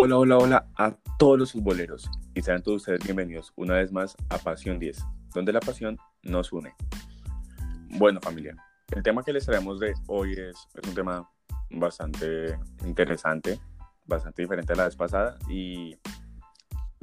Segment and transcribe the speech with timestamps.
[0.00, 4.16] Hola, hola, hola a todos los futboleros y sean todos ustedes bienvenidos una vez más
[4.28, 6.72] a Pasión 10, donde la pasión nos une.
[7.98, 8.54] Bueno, familia,
[8.94, 11.28] el tema que les traemos de hoy es, un tema
[11.70, 13.58] bastante interesante,
[14.06, 15.98] bastante diferente a la vez pasada y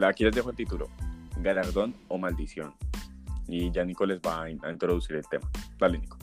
[0.01, 0.87] aquí les dejo el título,
[1.41, 2.75] galardón o maldición.
[3.45, 5.51] Y ya Nico les va a, a introducir el tema.
[5.77, 6.17] Dale, Nico.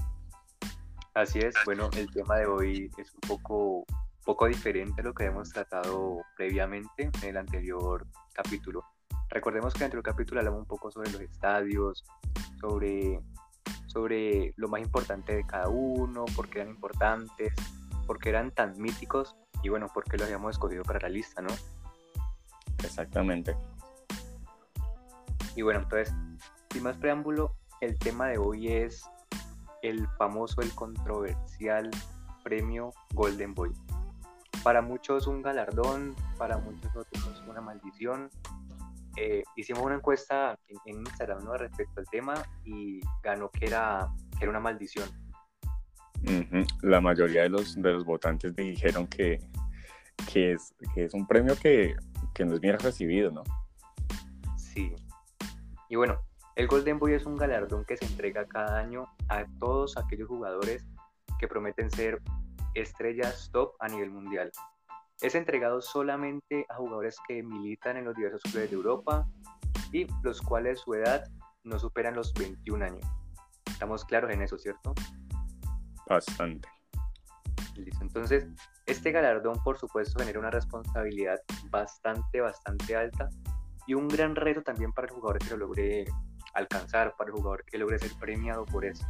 [1.12, 3.84] Así es, bueno, el tema de hoy es un poco,
[4.24, 8.84] poco diferente a lo que hemos tratado previamente en el anterior capítulo.
[9.28, 12.04] Recordemos que en el anterior capítulo hablamos un poco sobre los estadios,
[12.60, 13.20] sobre,
[13.86, 17.52] sobre lo más importante de cada uno, por qué eran importantes,
[18.06, 21.42] por qué eran tan míticos y bueno, por qué los habíamos escogido para la lista,
[21.42, 21.50] ¿no?
[22.84, 23.56] Exactamente.
[25.54, 26.14] Y bueno, entonces,
[26.72, 29.04] sin más preámbulo, el tema de hoy es
[29.82, 31.90] el famoso, el controversial
[32.42, 33.72] premio Golden Boy.
[34.62, 38.30] Para muchos un galardón, para muchos otros una maldición.
[39.16, 41.54] Eh, hicimos una encuesta en, Instagram ¿no?
[41.54, 45.08] respecto al tema y ganó que era, que era una maldición.
[46.82, 49.38] La mayoría de los, de los votantes dijeron que,
[50.32, 51.96] que, es, que es un premio que,
[52.32, 53.42] que no es bien recibido, ¿no?
[54.56, 54.94] Sí.
[55.88, 56.20] Y bueno,
[56.54, 60.86] el Golden Boy es un galardón que se entrega cada año a todos aquellos jugadores
[61.38, 62.20] que prometen ser
[62.74, 64.50] estrellas top a nivel mundial.
[65.20, 69.26] Es entregado solamente a jugadores que militan en los diversos clubes de Europa
[69.92, 71.24] y los cuales su edad
[71.64, 73.06] no superan los 21 años.
[73.66, 74.94] Estamos claros en eso, ¿cierto?
[76.08, 76.68] Bastante.
[77.76, 78.02] Listo.
[78.02, 78.46] Entonces,
[78.86, 83.28] este galardón, por supuesto, genera una responsabilidad bastante, bastante alta
[83.86, 86.04] y un gran reto también para el jugador que lo logre
[86.54, 89.06] alcanzar, para el jugador que logre ser premiado por esto.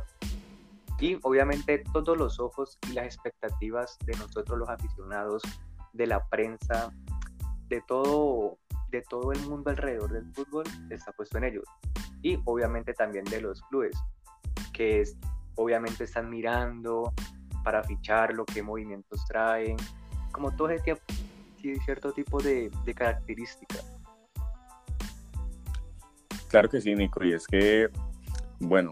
[1.03, 5.43] Y obviamente todos los ojos y las expectativas de nosotros los aficionados,
[5.93, 6.93] de la prensa,
[7.67, 11.65] de todo, de todo el mundo alrededor del fútbol está puesto en ellos.
[12.23, 13.97] Y obviamente también de los clubes,
[14.73, 15.03] que
[15.57, 17.13] obviamente están mirando
[17.65, 19.77] para ficharlo, qué movimientos traen,
[20.31, 20.97] como todo ese
[21.85, 23.99] cierto tipo de, de características.
[26.47, 27.91] Claro que sí, Nico, y es que,
[28.61, 28.91] bueno,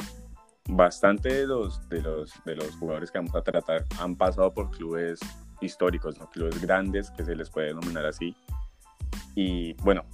[0.77, 4.71] bastante de los, de los, de los jugadores que vamos a tratar han pasado por
[4.71, 5.21] clubes
[5.61, 6.29] históricos, ¿no?
[6.31, 8.37] clubes grandes, que se les puede denominar así.
[9.35, 10.05] Y bueno,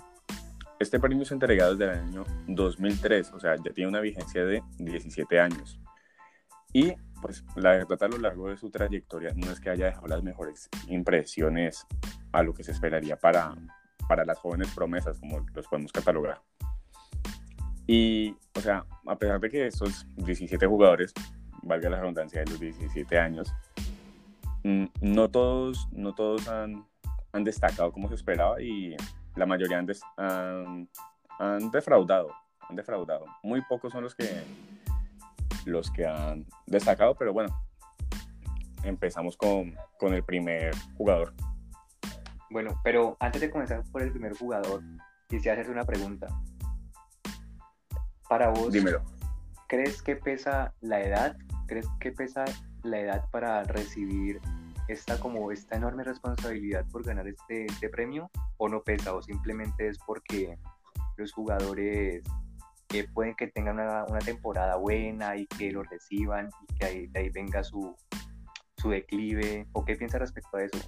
[0.78, 4.62] este premio es entregado desde el año 2003, o sea, ya tiene una vigencia de
[4.78, 5.80] 17 años.
[6.72, 10.06] Y pues la verdad a lo largo de su trayectoria no es que haya dejado
[10.08, 11.86] las mejores impresiones
[12.32, 13.54] a lo que se esperaría para,
[14.08, 16.42] para las jóvenes promesas, como los podemos catalogar.
[17.86, 21.12] Y, o sea, a pesar de que esos 17 jugadores,
[21.62, 23.54] valga la redundancia de los 17 años,
[24.64, 26.84] mm, no todos, no todos han,
[27.32, 28.96] han destacado como se esperaba y
[29.36, 30.88] la mayoría han,
[31.38, 32.30] han, defraudado,
[32.68, 33.26] han defraudado.
[33.42, 34.42] Muy pocos son los que,
[35.64, 37.54] los que han destacado, pero bueno,
[38.82, 41.34] empezamos con, con el primer jugador.
[42.50, 44.82] Bueno, pero antes de comenzar por el primer jugador,
[45.28, 46.28] quisiera hacerte una pregunta.
[48.28, 49.02] Para vos, Dímelo.
[49.68, 51.36] ¿crees que pesa la edad?
[51.66, 52.44] ¿Crees que pesa
[52.82, 54.40] la edad para recibir
[54.88, 58.30] esta como esta enorme responsabilidad por ganar este, este premio?
[58.56, 59.14] ¿O no pesa?
[59.14, 60.58] ¿O simplemente es porque
[61.16, 62.22] los jugadores
[62.88, 67.06] que pueden que tengan una, una, temporada buena y que lo reciban y que ahí,
[67.08, 67.96] de ahí venga su,
[68.76, 69.66] su declive?
[69.72, 70.78] ¿O qué piensas respecto a eso?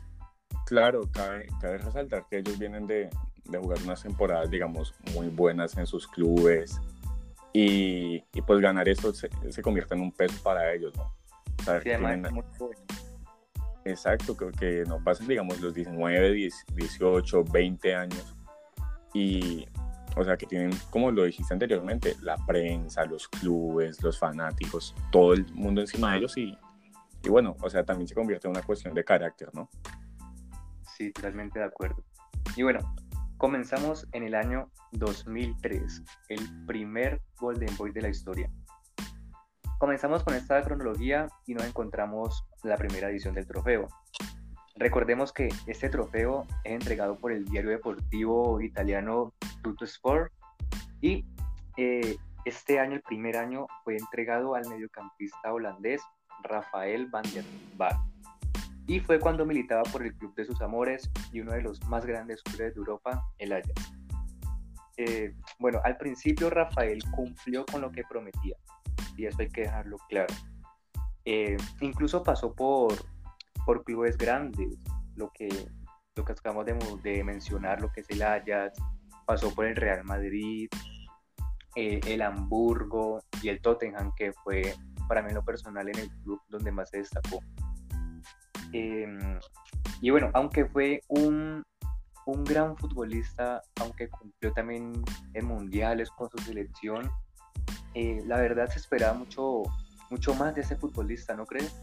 [0.67, 3.09] Claro, cabe, cabe resaltar que ellos vienen de,
[3.45, 6.79] de jugar unas temporadas, digamos, muy buenas en sus clubes,
[7.53, 11.15] y, y, pues ganar esto se, se, convierte en un peso para ellos, ¿no?
[11.65, 12.27] Saber sí, tienen...
[13.85, 18.37] Exacto, que, que no pasen, digamos, los 19, 10, 18, 20 años
[19.15, 19.67] y,
[20.17, 25.33] o sea, que tienen, como lo dijiste anteriormente, la prensa, los clubes, los fanáticos, todo
[25.33, 26.57] el mundo encima de ellos y,
[27.23, 29.71] y bueno, o sea, también se convierte en una cuestión de carácter, ¿no?
[30.97, 32.05] Sí, totalmente de acuerdo.
[32.57, 32.81] Y bueno,
[33.39, 38.51] Comenzamos en el año 2003, el primer Golden Boy de la historia.
[39.79, 43.87] Comenzamos con esta cronología y nos encontramos la primera edición del trofeo.
[44.75, 49.33] Recordemos que este trofeo es entregado por el diario deportivo italiano
[49.63, 50.33] Tutto Sport
[51.01, 51.25] y
[51.77, 56.03] eh, este año, el primer año, fue entregado al mediocampista holandés
[56.43, 57.45] Rafael van der
[57.77, 58.08] Vaart
[58.89, 62.05] y fue cuando militaba por el club de sus amores y uno de los más
[62.07, 63.93] grandes clubes de Europa, el Ajax.
[64.97, 68.57] Eh, bueno, al principio Rafael cumplió con lo que prometía
[69.17, 70.35] y eso hay que dejarlo claro.
[71.27, 72.95] Eh, incluso pasó por,
[73.67, 74.79] por clubes grandes,
[75.15, 75.49] lo que
[76.17, 76.67] lo que acabamos
[77.03, 78.81] de, mencionar, lo que es el Ajax,
[79.25, 80.69] pasó por el Real Madrid,
[81.77, 84.75] eh, el Hamburgo y el Tottenham, que fue
[85.07, 87.41] para mí lo personal en el club donde más se destacó.
[88.73, 89.39] Em,
[90.01, 91.65] y bueno, aunque fue un,
[92.27, 95.03] un gran futbolista, aunque cumplió también
[95.35, 97.11] en mundiales con su selección,
[97.95, 99.63] eh, la verdad se esperaba mucho,
[100.11, 101.75] mucho más de ese futbolista, ¿no crees?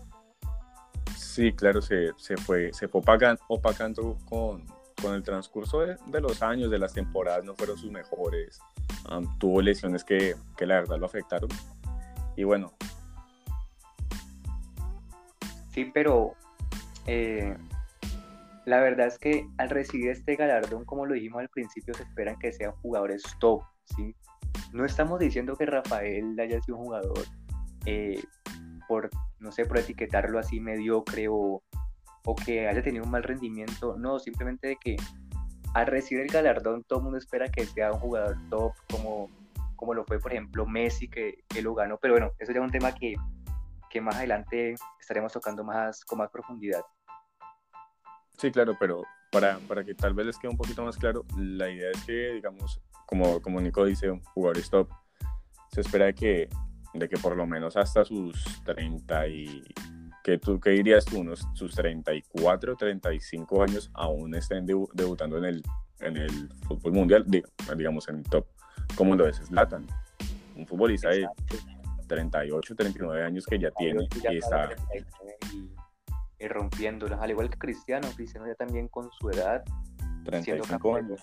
[1.15, 3.01] Sí, claro, se, se fue, se fue
[3.47, 4.65] opacando, con,
[5.01, 8.59] con el transcurso de, de, los años, de las temporadas, no fueron sus mejores.
[9.39, 11.49] tuvo lesiones que, que la verdad lo afectaron.
[12.37, 12.71] Y bueno.
[15.73, 16.35] Sí, pero
[17.05, 17.55] eh,
[18.65, 22.37] la verdad es que al recibir este galardón, como lo dijimos al principio, se esperan
[22.39, 23.61] que sean jugadores top,
[23.95, 24.15] ¿sí?
[24.73, 27.25] No estamos diciendo que Rafael haya sido un jugador
[27.85, 28.23] eh,
[28.87, 29.09] por,
[29.39, 31.61] no sé, por etiquetarlo así mediocre o,
[32.25, 34.97] o que haya tenido un mal rendimiento, no, simplemente de que
[35.75, 39.29] al recibir el galardón todo el mundo espera que sea un jugador top como,
[39.75, 42.65] como lo fue por ejemplo Messi que, que lo ganó, pero bueno, eso ya es
[42.65, 43.15] un tema que,
[43.89, 46.81] que más adelante estaremos tocando más con más profundidad.
[48.37, 51.69] Sí, claro, pero para, para que tal vez les quede un poquito más claro, la
[51.69, 54.89] idea es que, digamos, como, como Nico dice, un jugador stop,
[55.71, 56.49] se espera de que,
[56.93, 59.63] de que por lo menos hasta sus 30 y...
[60.23, 61.19] que tú, ¿Qué dirías tú?
[61.19, 65.63] Unos, sus 34, 35 años aún estén debutando en el,
[65.99, 67.25] en el fútbol mundial,
[67.75, 68.45] digamos, en el top,
[68.95, 69.85] como lo es Zlatan,
[70.55, 71.27] un futbolista de
[72.07, 74.69] 38, 39 años que ya tiene y está
[76.39, 79.63] y rompiéndolas, al igual que Cristiano, Cristiano ya también con su edad,
[80.43, 81.15] siendo campeón,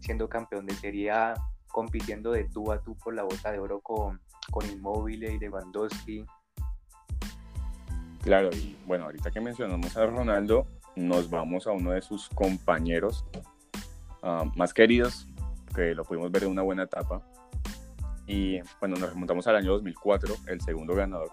[0.00, 1.34] siendo campeón de Serie A,
[1.68, 6.26] compitiendo de tú a tú por la bota de oro con, con Inmóvil y Lewandowski.
[8.22, 13.24] Claro, y bueno, ahorita que mencionamos a Ronaldo, nos vamos a uno de sus compañeros
[14.22, 15.26] ah, más queridos,
[15.74, 17.22] que lo pudimos ver en una buena etapa.
[18.26, 21.30] Y bueno, nos remontamos al año 2004, el segundo ganador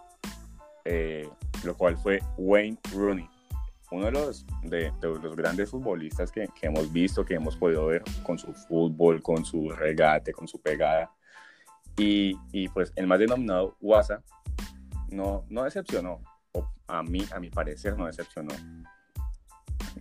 [0.90, 1.30] eh,
[1.64, 3.30] lo cual fue Wayne Rooney,
[3.92, 8.04] uno de los, de, los grandes futbolistas que, que, hemos visto, que hemos podido ver
[8.24, 11.12] con su fútbol, con su regate, con su pegada.
[11.98, 14.24] Y, y pues el más denominado WhatsApp
[15.10, 16.22] no, no decepcionó,
[16.88, 18.54] a mí, a mi parecer, no decepcionó.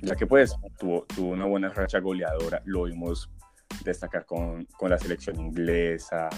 [0.03, 3.31] Ya que pues tuvo, tuvo una buena racha goleadora, lo vimos
[3.85, 6.29] destacar con, con la selección inglesa,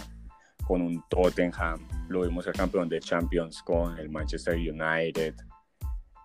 [0.68, 5.34] con un Tottenham, lo vimos ser campeón de Champions con el Manchester United.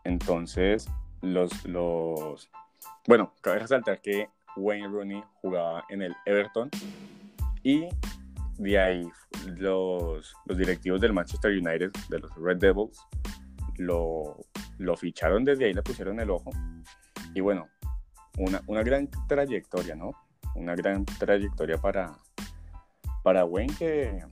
[0.04, 0.90] Entonces,
[1.22, 2.52] los, los...
[3.08, 6.70] Bueno, cabe resaltar que Wayne Rooney jugaba en el Everton
[7.64, 7.88] y
[8.58, 9.08] de ahí
[9.46, 13.00] los, los directivos del Manchester United, de los Red Devils,
[13.78, 14.36] lo,
[14.78, 16.52] lo ficharon desde ahí, le pusieron el ojo.
[17.34, 17.70] Y bueno,
[18.38, 20.12] una, una gran trayectoria, ¿no?
[20.56, 22.18] Una gran trayectoria para,
[23.24, 24.24] para Wayne que,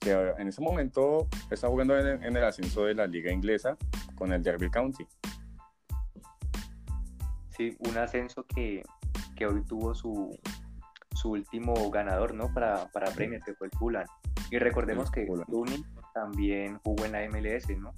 [0.00, 3.76] que en ese momento está jugando en, el ascenso de la liga inglesa
[4.16, 5.06] con el Derby County.
[7.56, 8.82] Sí, un ascenso que,
[9.34, 10.38] que hoy tuvo su,
[11.14, 12.52] su último ganador, ¿no?
[12.52, 14.06] Para, para Premier, que fue el Fulham.
[14.50, 17.94] Y recordemos que Rooney también jugó en la MLS, ¿no?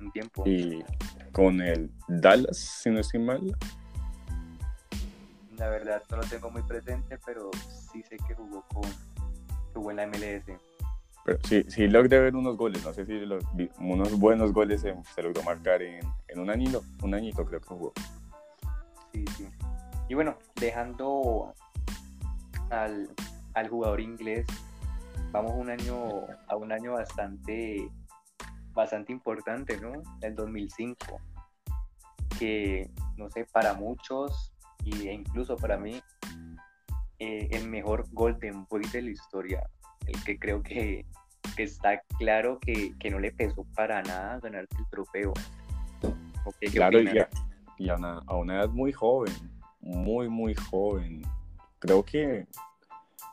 [0.00, 0.42] Un tiempo.
[0.46, 0.84] Y
[1.32, 3.56] con el Dallas, si no estoy mal.
[5.56, 7.50] La verdad no lo tengo muy presente, pero
[7.92, 8.88] sí sé que jugó con
[9.78, 10.58] jugó en la MLS.
[11.24, 13.20] Pero sí, sí logré ver unos goles, no sé si
[13.78, 17.66] unos buenos goles se, se logró marcar en, en, un añito, un añito creo que
[17.66, 17.92] jugó.
[19.12, 19.48] Sí, sí.
[20.08, 21.52] Y bueno, dejando
[22.70, 23.10] al,
[23.54, 24.46] al jugador inglés,
[25.30, 27.90] vamos un año, a un año bastante,
[28.72, 29.92] bastante importante, ¿no?
[30.22, 31.20] El 2005,
[32.38, 34.54] que, no sé, para muchos,
[34.86, 36.00] e incluso para mí,
[37.18, 39.68] eh, el mejor Golden Boy de la historia,
[40.06, 41.04] el que creo que,
[41.56, 45.32] está claro que, no le pesó para nada ganar el trofeo.
[46.72, 47.00] claro,
[47.78, 49.34] y, a, una, edad muy joven,
[49.80, 51.22] muy, muy joven.
[51.80, 52.46] Creo que,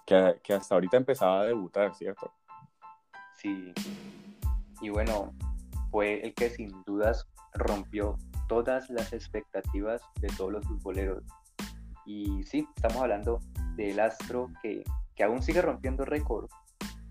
[0.06, 2.32] que, hasta ahorita empezaba a debutar, ¿cierto?
[3.36, 3.74] Sí.
[4.82, 5.34] Y bueno,
[5.92, 11.24] fue el que sin dudas rompió todas las expectativas de todos los futboleros.
[12.06, 13.40] Y sí, estamos hablando
[13.76, 14.84] del astro que,
[15.24, 16.48] aún sigue rompiendo récord.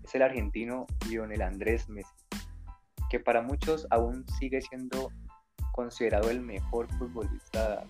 [0.03, 2.13] Es el argentino Lionel Andrés Messi,
[3.09, 5.11] que para muchos aún sigue siendo
[5.73, 7.83] considerado el mejor futbolista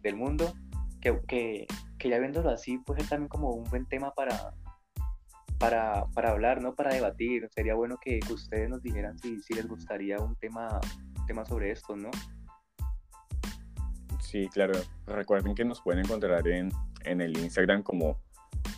[0.00, 0.52] del mundo,
[1.00, 1.66] que,
[2.02, 4.54] ya viéndolo así, pues es también como un buen tema para,
[5.58, 6.74] para, hablar, ¿no?
[6.74, 7.48] Para debatir.
[7.54, 10.80] Sería bueno que, ustedes nos dijeran si, si les gustaría un tema,
[11.26, 12.10] tema sobre esto, ¿no?
[14.30, 14.74] Sí, claro.
[15.08, 16.70] Recuerden que nos pueden encontrar en,
[17.04, 18.16] en el Instagram como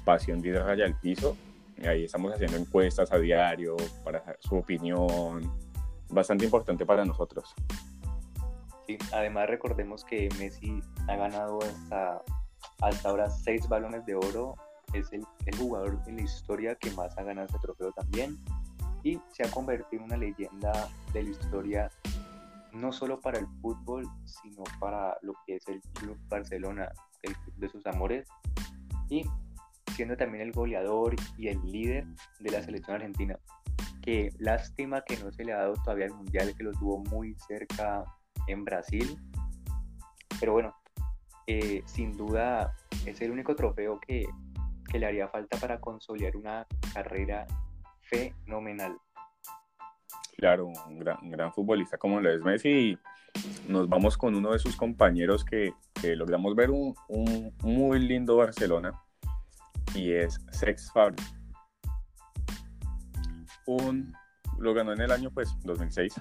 [0.03, 1.37] Pasión de Raya al Piso.
[1.87, 5.53] Ahí estamos haciendo encuestas a diario para su opinión.
[6.09, 7.55] Bastante importante para nosotros.
[8.87, 12.23] Sí, además recordemos que Messi ha ganado hasta,
[12.81, 14.55] hasta ahora seis balones de oro.
[14.95, 18.39] Es el, el jugador en la historia que más ha ganado este trofeo también.
[19.03, 21.91] Y se ha convertido en una leyenda de la historia
[22.73, 26.91] no solo para el fútbol, sino para lo que es el Club Barcelona,
[27.23, 28.29] el club de sus amores,
[29.09, 29.25] y
[29.95, 32.07] siendo también el goleador y el líder
[32.41, 33.39] de la selección argentina.
[34.01, 37.37] Que lástima que no se le ha dado todavía el mundial, que lo tuvo muy
[37.47, 38.05] cerca
[38.49, 39.17] en Brasil.
[40.41, 40.75] Pero bueno,
[41.47, 42.75] eh, sin duda
[43.07, 44.27] es el único trofeo que,
[44.91, 47.47] que le haría falta para consolidar una carrera
[48.01, 48.99] fenomenal.
[50.43, 52.69] Claro, un gran, futbolista como lo es Messi.
[52.69, 52.99] Y
[53.69, 55.73] nos vamos con uno de sus compañeros que,
[56.17, 56.97] logramos ver un,
[57.63, 58.93] muy lindo Barcelona
[59.95, 61.23] y es Sex Fabri.
[63.67, 64.13] Un,
[64.59, 66.15] lo ganó en el año pues 2006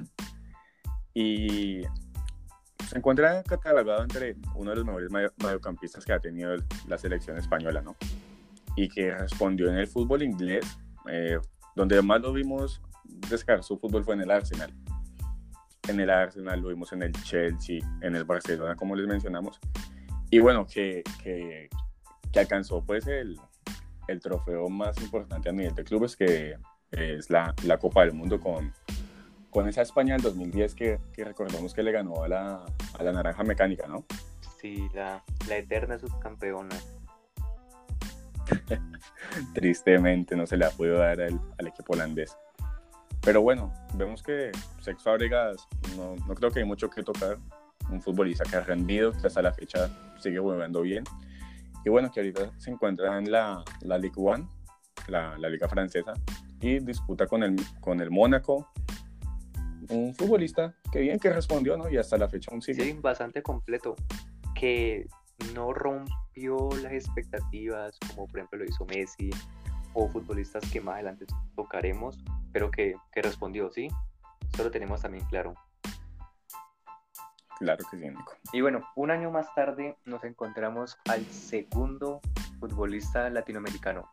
[1.16, 1.82] y
[2.88, 6.56] se encuentra catalogado entre uno de los mejores mediocampistas que ha tenido
[6.88, 7.96] la selección española, ¿no?
[8.76, 10.78] Y que respondió en el fútbol inglés,
[11.10, 11.40] eh,
[11.76, 14.74] donde más lo vimos descargar su fútbol fue en el Arsenal.
[15.88, 19.60] En el Arsenal lo vimos en el Chelsea, en el Barcelona, como les mencionamos.
[20.30, 21.70] Y bueno, que, que,
[22.40, 23.38] alcanzó pues el,
[24.08, 26.56] el, trofeo más importante a nivel de clubes, que
[26.92, 28.72] es la, la Copa del Mundo con,
[29.50, 32.66] con esa España del 2010 que, que recordamos que le ganó a la,
[32.98, 34.06] a la Naranja Mecánica, ¿no?
[34.60, 36.76] Sí, la, la eterna subcampeona.
[39.54, 42.38] Tristemente no se le ha podido dar al, al equipo holandés.
[43.24, 44.52] Pero bueno, vemos que
[44.82, 47.38] Sex Fábricas no, no, creo que hay mucho que tocar.
[47.90, 51.04] Un futbolista que ha rendido, que hasta la fecha sigue jugando bien.
[51.84, 54.50] Y bueno, que ahorita se encuentra en la, la Ligue 1,
[55.08, 56.14] la, la, liga francesa,
[56.62, 58.68] y disputa con el, con el Mónaco.
[59.90, 61.90] Un futbolista que bien que respondió, ¿no?
[61.90, 62.84] Y hasta la fecha aún sigue.
[62.84, 63.96] Sí, bastante completo.
[64.56, 65.08] Que
[65.56, 69.32] no rompió las expectativas, como por ejemplo lo hizo Messi,
[69.94, 73.90] o futbolistas que más adelante tocaremos, pero que, que respondió, ¿sí?
[74.56, 75.54] Solo tenemos también claro.
[77.60, 78.34] Claro que sí, Nico.
[78.54, 82.22] Y bueno, un año más tarde nos encontramos al segundo
[82.60, 84.10] futbolista latinoamericano,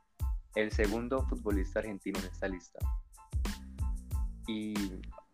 [0.54, 2.78] el segundo futbolista argentino en esta lista.
[4.47, 4.75] Y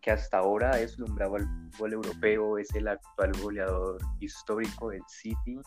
[0.01, 5.59] que hasta ahora ha deslumbrado al fútbol europeo, es el actual goleador histórico del City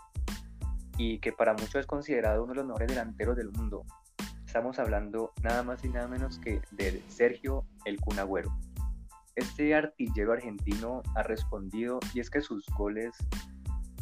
[0.97, 3.85] y que para muchos es considerado uno de los mejores delanteros del mundo.
[4.49, 8.51] Estamos hablando nada más y nada menos que de Sergio El Cunagüero.
[9.37, 13.15] Este artillero argentino ha respondido y es que sus goles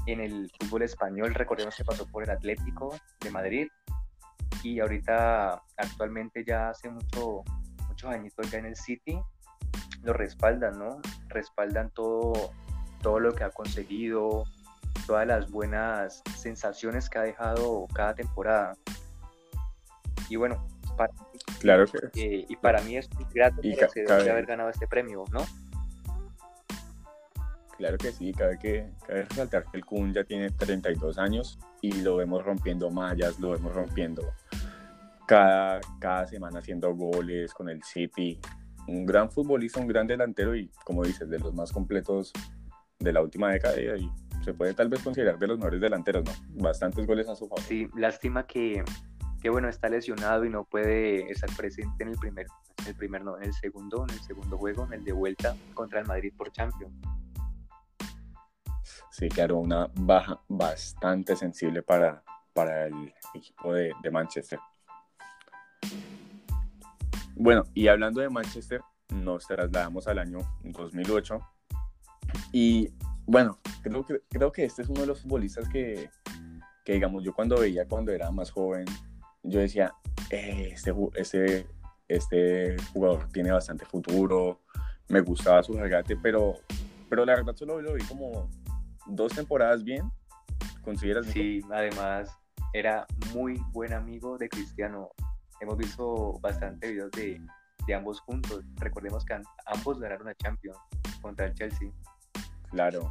[0.07, 3.67] en el fútbol español, recordemos que pasó por el Atlético de Madrid
[4.63, 7.43] y ahorita actualmente ya hace mucho,
[7.89, 9.19] muchos añitos ya en el City,
[10.05, 11.01] lo respaldan, ¿no?
[11.27, 12.53] Respaldan todo,
[13.03, 14.45] todo lo que ha conseguido,
[15.09, 18.75] todas las buenas sensaciones que ha dejado cada temporada.
[20.29, 20.67] Y bueno,
[20.97, 21.13] para,
[21.61, 23.77] claro que eh, y para mí es muy grato y
[24.11, 25.45] haber ganado este premio, ¿no?
[27.77, 31.93] Claro que sí, cabe, que, cabe resaltar que el Kun ya tiene 32 años y
[32.01, 34.33] lo vemos rompiendo mallas, lo vemos rompiendo
[35.27, 38.41] cada, cada semana haciendo goles con el City.
[38.89, 42.33] Un gran futbolista, un gran delantero y, como dices, de los más completos
[42.99, 44.11] de la última década y
[44.43, 46.33] se puede tal vez considerar de los mejores delanteros, ¿no?
[46.63, 47.63] Bastantes goles a su favor.
[47.65, 48.83] Sí, lástima que
[49.47, 52.49] que bueno, está lesionado y no puede estar presente en el primer,
[52.79, 55.55] en el primer no, en el segundo, en el segundo juego, en el de vuelta
[55.73, 56.93] contra el Madrid por Champions.
[59.13, 62.25] Sí, claro, una baja bastante sensible para,
[62.55, 64.59] para el equipo de, de Manchester.
[67.37, 71.39] Bueno, y hablando de Manchester, nos trasladamos al año 2008
[72.51, 72.93] y
[73.25, 76.11] bueno, creo que, creo que este es uno de los futbolistas que,
[76.85, 78.87] que digamos, yo cuando veía cuando era más joven,
[79.47, 79.95] yo decía,
[80.31, 81.67] eh, este, este,
[82.09, 84.61] este jugador tiene bastante futuro,
[85.09, 86.55] me gustaba su regate, pero,
[87.09, 88.51] pero la verdad solo lo vi como
[89.07, 90.11] dos temporadas bien.
[90.83, 91.27] ¿Consideras?
[91.27, 92.31] Sí, además
[92.73, 95.11] era muy buen amigo de Cristiano.
[95.61, 97.41] Hemos visto bastante videos de,
[97.87, 98.65] de ambos juntos.
[98.77, 100.79] Recordemos que ambos ganaron a Champions
[101.21, 101.91] contra el Chelsea.
[102.71, 103.11] Claro,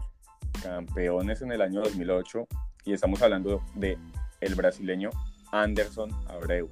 [0.61, 2.47] campeones en el año 2008
[2.85, 3.97] y estamos hablando de
[4.41, 5.09] el brasileño
[5.61, 6.69] Anderson Abreu.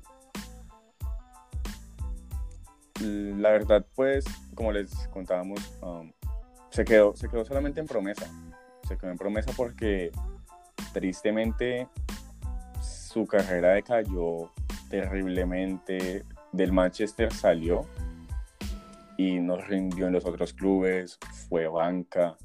[3.01, 4.25] La verdad, pues,
[4.55, 6.11] como les contábamos, um,
[6.69, 8.27] se, quedó, se quedó solamente en promesa.
[8.87, 10.11] se quedó en promesa porque
[10.93, 11.87] tristemente
[12.81, 14.51] su carrera decayó
[14.89, 16.23] terriblemente.
[16.51, 17.87] Del Manchester salió
[19.17, 21.17] y no rindió en los otros clubes,
[21.49, 22.37] fue banca.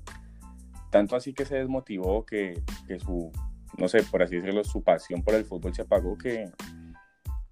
[0.90, 3.30] Tanto así que se desmotivó que, que su,
[3.78, 6.50] no sé, por así decirlo, su pasión por el fútbol se apagó, que,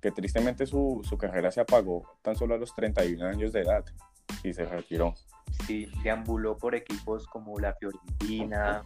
[0.01, 3.85] que tristemente su, su carrera se apagó tan solo a los 31 años de edad
[4.43, 5.15] y se retiró.
[5.67, 8.85] Sí, deambuló por equipos como la Fiorentina,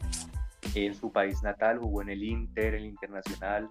[0.74, 3.70] en su país natal, jugó en el Inter, el Internacional.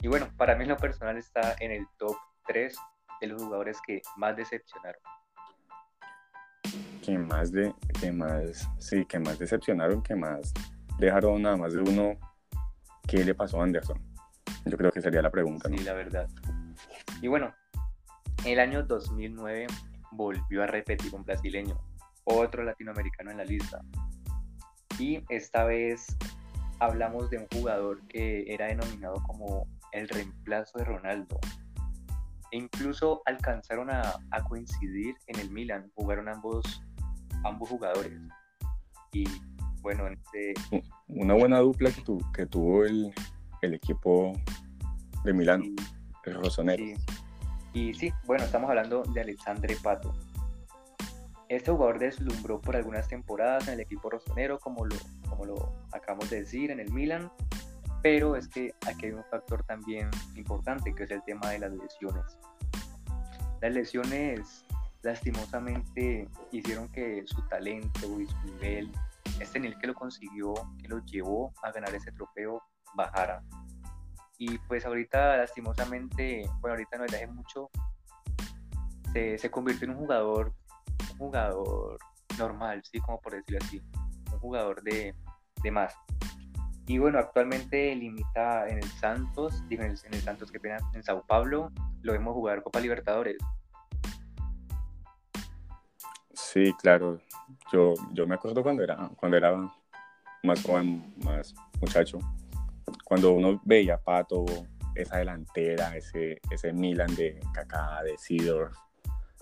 [0.00, 2.76] Y bueno, para mí en lo personal está en el top 3
[3.20, 5.00] de los jugadores que más decepcionaron.
[7.02, 10.52] Que más de, que más, sí, que más decepcionaron, que más
[10.98, 12.14] dejaron nada más de uno.
[13.06, 14.00] ¿Qué le pasó a Anderson?
[14.64, 15.78] Yo creo que sería la pregunta, ¿no?
[15.78, 16.28] Sí, la verdad.
[17.22, 17.54] Y bueno,
[18.44, 19.68] en el año 2009
[20.10, 21.78] volvió a repetir un brasileño,
[22.24, 23.80] otro latinoamericano en la lista.
[24.98, 26.16] Y esta vez
[26.80, 31.38] hablamos de un jugador que era denominado como el reemplazo de Ronaldo.
[32.50, 34.02] E incluso alcanzaron a,
[34.48, 36.82] coincidir en el Milan, jugaron ambos,
[37.44, 38.18] ambos jugadores.
[39.12, 39.28] Y
[39.80, 40.54] bueno, este...
[41.08, 42.02] Una buena dupla que,
[42.34, 43.12] que tuvo el,
[43.62, 44.32] equipo
[45.24, 45.74] de Milán,
[46.24, 46.82] el Rossonero.
[47.72, 50.14] Y sí, bueno, estamos hablando de Alexandre Pato.
[51.48, 54.96] Este jugador deslumbró por algunas temporadas en el equipo rosonero, como lo,
[55.28, 57.30] como lo acabamos de decir, en el Milan,
[58.02, 61.72] pero es que aquí hay un factor también importante, que es el tema de las
[61.72, 62.38] lesiones.
[63.60, 64.64] Las lesiones
[65.02, 68.90] lastimosamente hicieron que su talento y su nivel,
[69.40, 72.62] este nivel que lo consiguió, que lo llevó a ganar ese trofeo,
[72.94, 73.42] bajara.
[74.38, 77.70] Y pues ahorita lastimosamente, bueno, ahorita no le mucho,
[79.12, 80.52] se, se convirtió en un jugador
[81.18, 81.98] jugador
[82.38, 83.82] normal, sí, como por decirlo así,
[84.32, 85.14] un jugador de,
[85.62, 85.94] de más.
[86.86, 91.24] Y bueno, actualmente limita en el Santos, digo en el, Santos que pena, en Sao
[91.26, 93.38] Paulo, lo vemos jugar Copa Libertadores.
[96.36, 97.18] Sí, claro.
[97.72, 99.56] Yo, yo me acuerdo cuando era, cuando era
[100.42, 102.18] más joven, más muchacho,
[103.04, 104.44] cuando uno veía Pato,
[104.94, 108.72] esa delantera, ese, ese Milan de Kaká, de Sidor,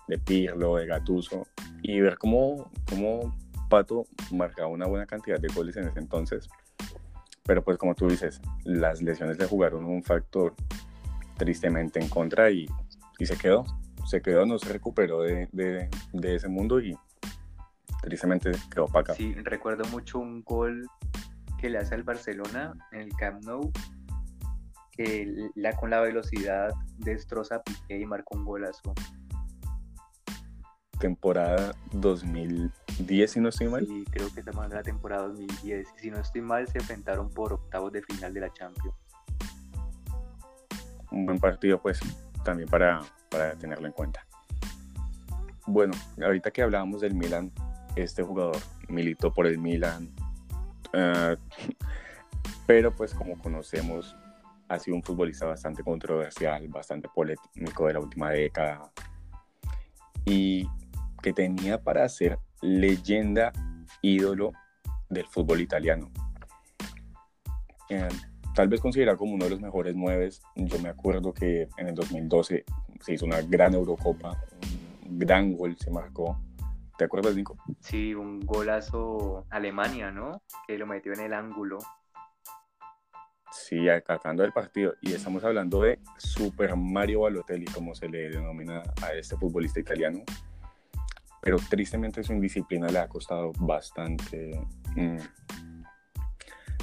[0.06, 1.48] de Pirlo, de Gatuso,
[1.82, 3.36] y ver cómo, cómo
[3.68, 6.48] Pato marcaba una buena cantidad de goles en ese entonces.
[7.42, 10.54] Pero pues como tú dices, las lesiones le jugaron un factor
[11.36, 12.66] tristemente en contra y,
[13.18, 13.64] y se quedó.
[14.06, 16.96] Se quedó, no se recuperó de, de, de ese mundo y
[18.02, 19.14] tristemente quedó para acá.
[19.14, 20.86] Sí, recuerdo mucho un gol
[21.58, 23.72] que le hace al Barcelona en el Camp Nou,
[24.92, 28.94] que la, con la velocidad destroza a Piqué y marcó un golazo
[31.04, 33.86] temporada 2010, si no estoy mal.
[33.86, 35.86] Sí, creo que estamos de la temporada 2010.
[35.96, 38.96] Y si no estoy mal, se enfrentaron por octavos de final de la Champions.
[41.10, 42.00] Un buen partido, pues,
[42.44, 44.26] también para, para tenerlo en cuenta.
[45.66, 47.50] Bueno, ahorita que hablábamos del Milan,
[47.96, 50.10] este jugador militó por el Milan,
[50.92, 51.36] uh,
[52.66, 54.14] pero pues como conocemos,
[54.68, 58.90] ha sido un futbolista bastante controversial, bastante polémico de la última década.
[60.26, 60.68] Y
[61.22, 63.52] que tenía para ser leyenda,
[64.02, 64.52] ídolo
[65.08, 66.10] del fútbol italiano.
[67.88, 68.08] Eh,
[68.54, 70.30] tal vez considerado como uno de los mejores nueve.
[70.56, 72.64] Yo me acuerdo que en el 2012
[73.00, 74.38] se hizo una gran Eurocopa,
[75.08, 76.38] un gran gol se marcó.
[76.96, 77.56] ¿Te acuerdas, Nico?
[77.80, 80.42] Sí, un golazo Alemania, ¿no?
[80.66, 81.78] Que lo metió en el ángulo.
[83.50, 84.94] Sí, acatando el partido.
[85.00, 90.22] Y estamos hablando de Super Mario Balotelli, como se le denomina a este futbolista italiano
[91.44, 94.58] pero tristemente su indisciplina le ha costado bastante.
[94.96, 95.18] Mm,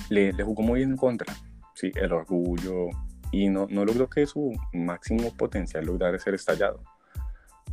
[0.10, 1.34] le, le, jugó muy en contra,
[1.82, 2.90] sí, el orgullo,
[3.32, 6.84] y no, no logró que su máximo potencial lograra ser estallado.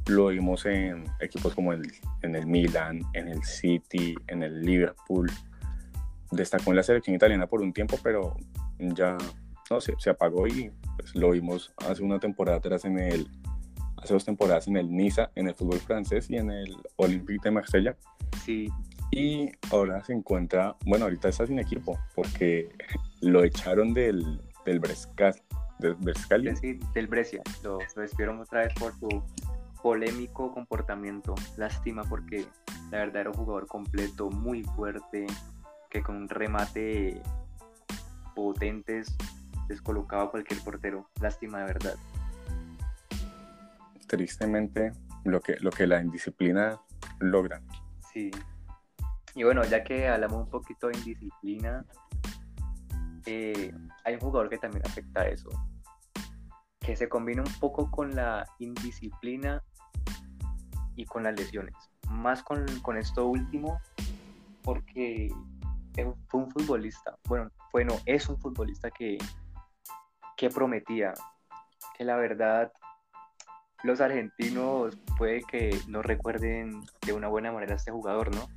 [0.07, 1.83] Lo vimos en equipos como el,
[2.23, 5.31] en el Milan, en el City, en el Liverpool.
[6.31, 8.37] Destacó en la selección italiana por un tiempo, pero
[8.79, 9.19] ya
[9.71, 13.29] no sé, se apagó y pues, lo vimos hace una temporada atrás en el
[13.99, 17.51] hace dos temporadas en el Niza, en el fútbol francés y en el Olympique de
[17.51, 17.97] Marsella.
[18.45, 18.69] Sí.
[19.11, 22.71] Y ahora se encuentra, bueno, ahorita está sin equipo porque
[23.21, 25.35] lo echaron del, del Brescal.
[25.79, 26.57] Del Brescal.
[26.57, 27.43] Sí, del Brescia.
[27.63, 29.23] Lo, lo despidieron otra vez por su
[29.83, 31.35] polémico comportamiento.
[31.57, 32.47] Lástima porque
[32.91, 35.27] la verdad era un jugador completo, muy fuerte,
[35.91, 37.23] que con un remate
[38.35, 39.17] potentes
[39.69, 41.09] descolocaba a cualquier portero.
[41.21, 41.95] Lástima de verdad
[44.09, 44.93] tristemente
[45.25, 46.81] lo que, lo que la indisciplina
[47.21, 47.61] logra.
[48.13, 48.31] Sí.
[49.39, 51.87] Y bueno, ya que hablamos un poquito de indisciplina,
[53.25, 53.73] eh,
[54.05, 55.49] hay un jugador que también afecta a eso,
[56.81, 59.63] que se combina un poco con la indisciplina
[60.97, 61.73] y con las lesiones.
[62.11, 63.81] Más con, con esto último,
[64.65, 65.33] porque
[66.27, 69.19] fue un futbolista, bueno, bueno, es un futbolista que,
[70.37, 71.15] que prometía,
[71.97, 72.73] que la verdad
[73.85, 78.49] los argentinos puede que no recuerden de una buena manera a este jugador, ¿no?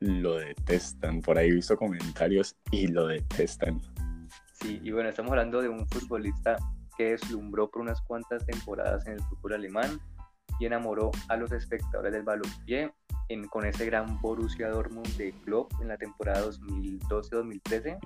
[0.00, 3.80] Lo detestan, por ahí he visto comentarios y lo detestan.
[4.60, 6.56] Sí, y bueno, estamos hablando de un futbolista
[6.96, 10.00] que deslumbró por unas cuantas temporadas en el fútbol alemán
[10.58, 12.92] y enamoró a los espectadores del balompié
[13.28, 17.98] en, con ese gran Borussia Dortmund de Klopp en la temporada 2012-2013.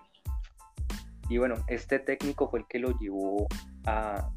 [1.29, 3.47] Y bueno, este técnico fue el que lo llevó
[3.85, 4.31] a,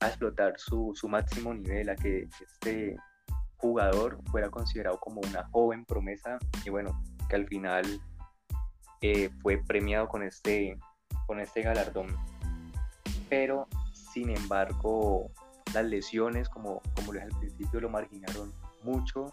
[0.00, 2.96] a explotar su, su, máximo nivel, a que este
[3.58, 8.00] jugador fuera considerado como una joven promesa y bueno, que al final
[9.00, 10.78] eh, fue premiado con este,
[11.26, 12.08] con este galardón.
[13.28, 15.30] Pero, sin embargo,
[15.74, 19.30] las lesiones, como, como les al principio, lo marginaron mucho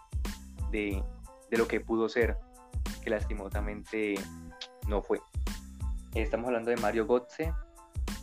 [0.72, 1.02] de,
[1.50, 2.38] de lo que pudo ser,
[3.04, 4.16] que lastimosamente
[4.88, 5.22] no fue.
[6.14, 7.54] Estamos hablando de Mario Götze,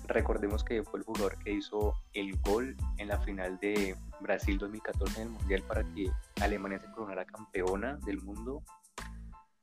[0.07, 5.23] recordemos que fue el jugador que hizo el gol en la final de Brasil 2014
[5.23, 6.11] en el Mundial para que
[6.41, 8.63] Alemania se coronara campeona del mundo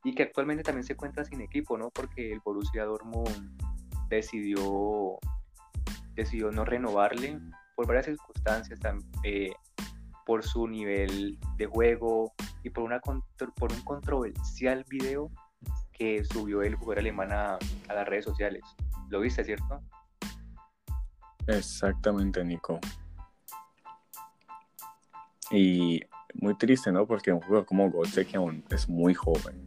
[0.04, 1.90] y que actualmente también se encuentra sin equipo, ¿no?
[1.90, 3.62] Porque el Borussia Dortmund
[4.08, 5.18] decidió,
[6.16, 7.40] decidió no renovarle
[7.76, 8.80] por varias circunstancias,
[9.24, 9.54] eh,
[10.26, 15.32] por su nivel de juego y por, una, por un controversial video
[15.92, 18.62] que subió el jugador alemán a, a las redes sociales.
[19.10, 19.82] ¿Lo viste, cierto?
[21.50, 22.80] Exactamente, Nico.
[25.52, 26.02] Y
[26.36, 27.08] muy triste, ¿no?
[27.08, 29.66] Porque un jugador como Götze, que aún es muy joven,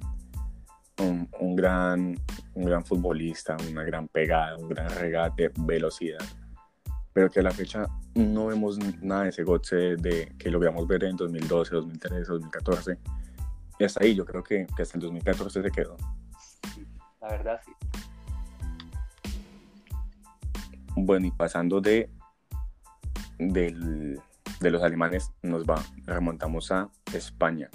[0.99, 2.17] un, gran,
[2.55, 6.25] un gran futbolista, una gran pegada, un gran regate, velocidad,
[7.13, 11.03] pero que a la fecha no vemos nada de ese Götze de, que logramos ver
[11.03, 12.99] en 2012, 2013, 2014.
[13.81, 15.97] Y hasta ahí yo creo que, que hasta el 2014 se quedó.
[17.21, 17.73] La verdad sí.
[20.95, 22.11] Bueno, y pasando de,
[23.39, 27.69] de los alemanes, nos va, remontamos a España.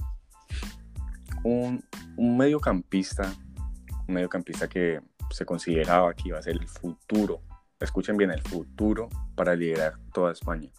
[1.43, 1.83] Un,
[2.15, 3.33] un mediocampista,
[4.07, 5.01] un mediocampista que
[5.31, 7.41] se consideraba que iba a ser el futuro,
[7.79, 10.69] escuchen bien, el futuro para liderar toda España.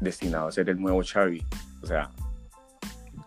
[0.00, 1.44] Destinado a ser el nuevo Xavi.
[1.82, 2.10] O sea,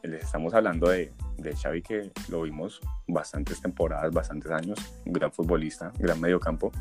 [0.03, 5.91] les estamos hablando de, de Xavi que lo vimos bastantes temporadas, bastantes años, gran futbolista,
[5.99, 6.71] gran mediocampo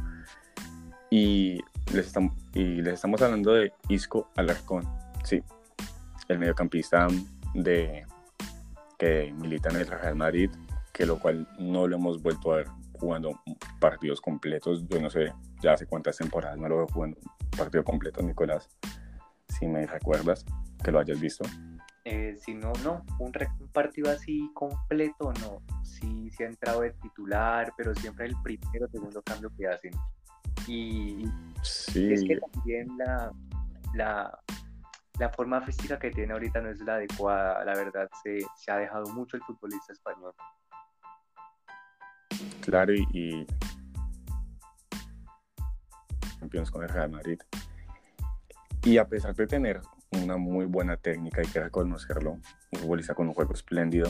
[1.10, 1.60] y
[1.92, 4.84] les, estamos, y les estamos hablando de Isco Alarcón,
[5.24, 5.42] sí,
[6.28, 7.06] el mediocampista
[7.54, 8.06] de,
[8.98, 10.50] que milita en el Real Madrid,
[10.92, 13.40] que lo cual no lo hemos vuelto a ver jugando
[13.80, 14.86] partidos completos.
[14.88, 18.68] Yo no sé ya hace cuántas temporadas no lo veo jugando un partido completo, Nicolás,
[19.48, 20.44] si me recuerdas
[20.82, 21.44] que lo hayas visto.
[22.04, 23.32] Eh, si no, no, un,
[23.72, 25.62] partido así completo no.
[25.82, 29.92] Sí, sí ha entrado de titular, pero siempre el primero segundo cambio que hacen.
[30.66, 31.24] Y
[31.66, 33.32] es que también la,
[33.94, 34.40] la,
[35.18, 37.64] la, forma física que tiene ahorita no es la adecuada.
[37.64, 40.32] La verdad, se, se ha dejado mucho el futbolista español.
[42.62, 43.46] Claro, y, y
[46.40, 47.40] campeones con el Real Madrid.
[48.82, 49.80] Y a pesar de tener
[50.12, 54.08] una muy buena técnica, hay que reconocerlo, un futbolista con un juego espléndido,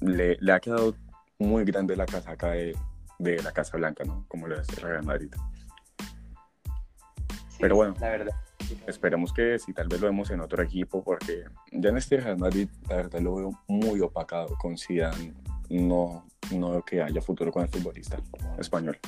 [0.00, 0.94] le, le ha quedado
[1.38, 2.76] muy grande la casaca de,
[3.18, 4.24] de la Casa Blanca, ¿no?
[4.28, 5.32] Como lo es el Real Madrid.
[7.58, 8.34] Pero bueno, la verdad.
[8.86, 12.38] esperemos que sí, tal vez lo vemos en otro equipo, porque ya en este Real
[12.38, 15.34] Madrid, la verdad lo veo muy opacado con Zidane.
[15.70, 18.18] No, no veo que haya futuro con el futbolista
[18.58, 18.98] español.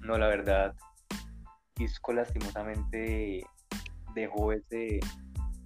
[0.00, 0.74] No, la verdad,
[1.78, 3.44] Isco lastimosamente
[4.14, 5.00] dejó ese,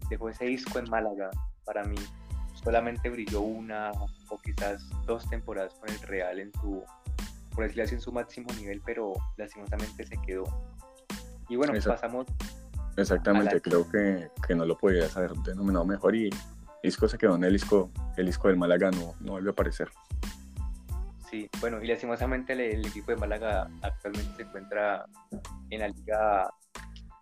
[0.08, 1.30] dejó ese disco en Málaga
[1.64, 1.96] para mí.
[2.54, 3.92] Solamente brilló una
[4.28, 6.82] o quizás dos temporadas con el Real en su,
[7.54, 10.44] por decirlo así, en su máximo nivel, pero lastimosamente se quedó
[11.48, 12.26] y bueno, pasamos.
[12.96, 16.30] Exactamente, creo que, que, no lo podías haber denominado mejor y
[16.82, 19.90] Isco se quedó en el Isco, el Isco del Málaga no, no volvió a aparecer.
[21.30, 25.04] Sí, bueno, y lastimosamente el, equipo de Málaga actualmente se encuentra
[25.70, 26.50] en la liga,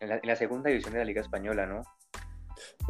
[0.00, 1.82] en la, en la segunda división de la Liga Española, ¿no?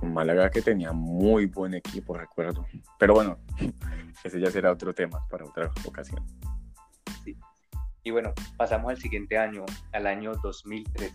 [0.02, 2.66] Málaga que tenía muy buen equipo, recuerdo.
[2.98, 3.38] Pero bueno,
[4.24, 6.24] ese ya será otro tema para otra ocasión.
[8.06, 11.14] Y bueno, pasamos al siguiente año, al año 2013.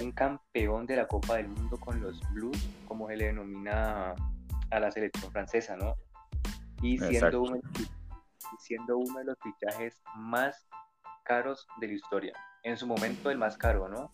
[0.00, 4.14] Un campeón de la Copa del Mundo con los Blues, como se le denomina
[4.70, 5.96] a la selección francesa, ¿no?
[6.82, 7.60] y siendo uno,
[8.58, 10.68] siendo uno de los fichajes más
[11.24, 12.32] caros de la historia.
[12.62, 14.10] En su momento el más caro, ¿no?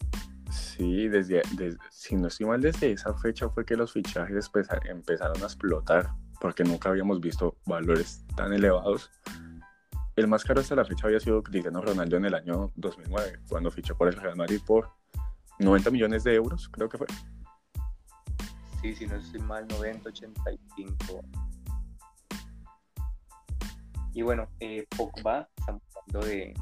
[0.51, 1.43] Sí, desde,
[1.91, 4.51] si no estoy mal, desde esa fecha fue que los fichajes
[4.89, 9.11] empezaron a explotar, porque nunca habíamos visto valores tan elevados.
[10.17, 13.71] El más caro hasta la fecha había sido Cristiano Ronaldo en el año 2009, cuando
[13.71, 14.91] fichó por el Real Madrid por
[15.65, 17.07] 90 millones de euros, creo que fue.
[18.83, 21.25] Sí, si no estoy mal, 90, 85.
[24.13, 26.55] Y bueno, eh, Pogba, estamos hablando de,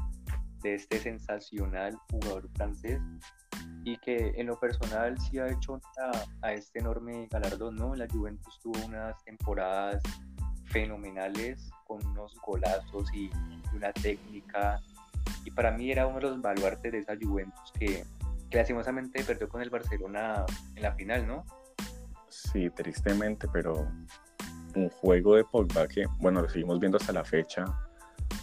[0.63, 2.99] de este sensacional jugador francés
[3.83, 5.79] y que en lo personal sí ha hecho
[6.41, 7.95] a, este enorme galardón, ¿no?
[7.95, 10.01] La Juventus tuvo unas temporadas
[10.65, 13.29] fenomenales con unos golazos y,
[13.75, 14.79] una técnica
[15.43, 18.05] y para mí era uno de los baluartes de esa Juventus que,
[18.53, 21.43] que lastimosamente perdió con el Barcelona en la final, ¿no?
[22.29, 23.87] Sí, tristemente, pero
[24.75, 27.65] un juego de Pogba que, bueno, lo seguimos viendo hasta la fecha,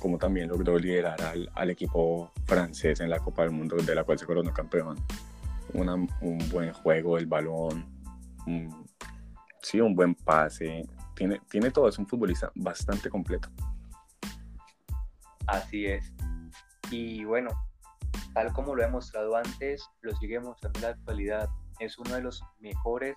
[0.01, 4.03] como también logró liderar al, al, equipo francés en la Copa del Mundo, de la
[4.03, 4.97] cual se coronó campeón.
[5.75, 7.87] Una, un buen juego del balón,
[9.63, 13.49] sí, un buen pase, tiene, tiene todo, es un futbolista bastante completo.
[15.47, 16.13] Así es.
[16.91, 17.51] Y bueno,
[18.35, 21.49] tal como lo he mostrado antes, lo sigue mostrando en la actualidad.
[21.79, 23.17] Es uno de los mejores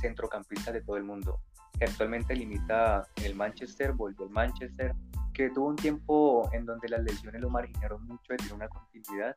[0.00, 1.40] centrocampistas de todo el mundo.
[1.80, 4.94] Actualmente limita el Manchester, volvió el Manchester,
[5.32, 9.36] que tuvo un tiempo en donde las lesiones lo marginaron mucho de tener una continuidad,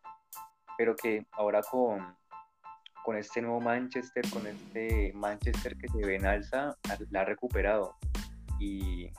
[0.78, 2.16] pero que ahora con,
[3.04, 6.76] con este nuevo Manchester, con este Manchester que se ve en alza,
[7.10, 7.96] la ha recuperado.
[8.60, 9.10] Y,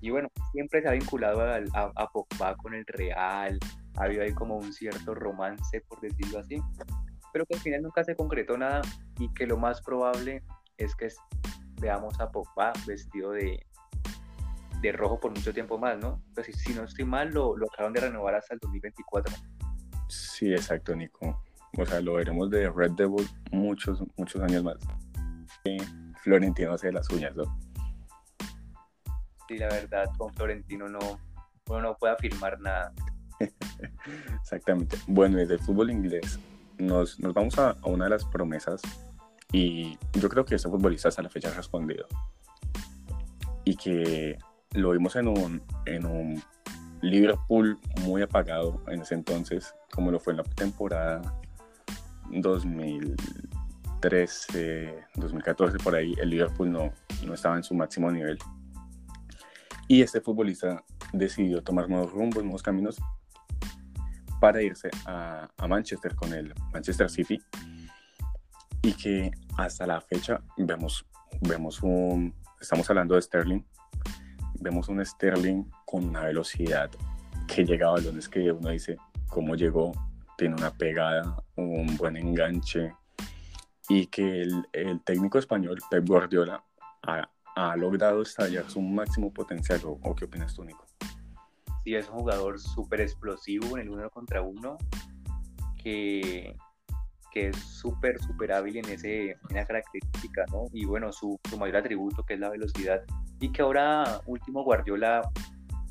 [0.00, 3.58] y bueno, siempre se ha vinculado a, a, Pogba con el Real,
[3.98, 6.62] ha habido ahí como un cierto romance, por decirlo así,
[7.32, 8.82] pero que al final nunca se concretó nada
[9.18, 10.42] y que lo más probable
[10.76, 11.08] es que
[11.80, 13.66] veamos a Pogba vestido de,
[14.80, 16.22] de rojo por mucho tiempo más, ¿no?
[16.28, 19.34] Entonces, si no estoy mal, lo, lo acaban de renovar hasta el 2024.
[20.08, 21.42] Sí, exacto, Nico.
[21.76, 24.76] O sea, lo veremos de Red Devil muchos, muchos años más.
[26.22, 27.44] Florentino hace las uñas, ¿no?
[29.48, 30.98] Sí, la verdad, con Florentino no,
[31.68, 32.92] uno no puede afirmar nada.
[34.42, 34.98] Exactamente.
[35.06, 36.38] Bueno, desde el fútbol inglés
[36.78, 38.82] nos, nos vamos a, a, una de las promesas
[39.52, 42.06] y yo creo que este futbolista hasta la fecha ha respondido.
[43.64, 44.38] Y que
[44.72, 46.42] lo vimos en un, en un
[47.00, 51.22] Liverpool muy apagado en ese entonces, como lo fue en la temporada
[52.30, 56.92] 2013, 2014, por ahí, el Liverpool no,
[57.24, 58.38] no estaba en su máximo nivel.
[59.86, 63.00] Y este futbolista decidió tomar nuevos rumbos, nuevos caminos
[64.40, 67.40] para irse a, Manchester con el Manchester City.
[68.82, 71.04] Y que hasta la fecha vemos,
[71.40, 73.62] vemos un, estamos hablando de Sterling,
[74.60, 76.90] vemos un Sterling con una velocidad
[77.46, 78.96] que llega a balones que uno dice
[79.26, 79.92] cómo llegó,
[80.36, 82.94] tiene una pegada, un buen enganche
[83.88, 86.62] y que el, el técnico español Pep Guardiola
[87.02, 89.80] ha, ha, logrado estallar su máximo potencial.
[89.84, 90.84] ¿O, qué opinas tú, Nico?
[91.88, 94.76] Sí, es un jugador súper explosivo en el uno contra uno
[95.82, 96.54] que,
[97.32, 100.66] que es súper, súper hábil en, ese, en esa característica, ¿no?
[100.74, 103.00] Y bueno, su, su mayor atributo que es la velocidad
[103.40, 105.30] y que ahora último Guardiola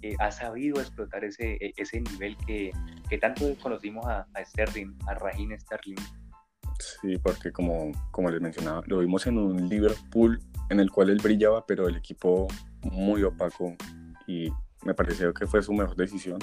[0.03, 2.71] eh, ha sabido explotar ese, e, ese nivel que,
[3.09, 5.97] que tanto conocimos a, a, Sterling, a Raheem Sterling.
[6.77, 11.17] Sí, porque como, como les mencionaba, lo vimos en un Liverpool en el cual él
[11.23, 12.47] brillaba, pero el equipo
[12.83, 13.75] muy opaco
[14.27, 14.51] y
[14.83, 16.39] me pareció que fue su mejor decisión.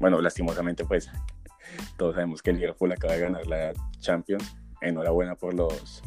[0.00, 1.10] Bueno, lastimosamente pues
[1.96, 4.56] todos sabemos que el Liverpool acaba de ganar la Champions.
[4.80, 6.02] Enhorabuena por los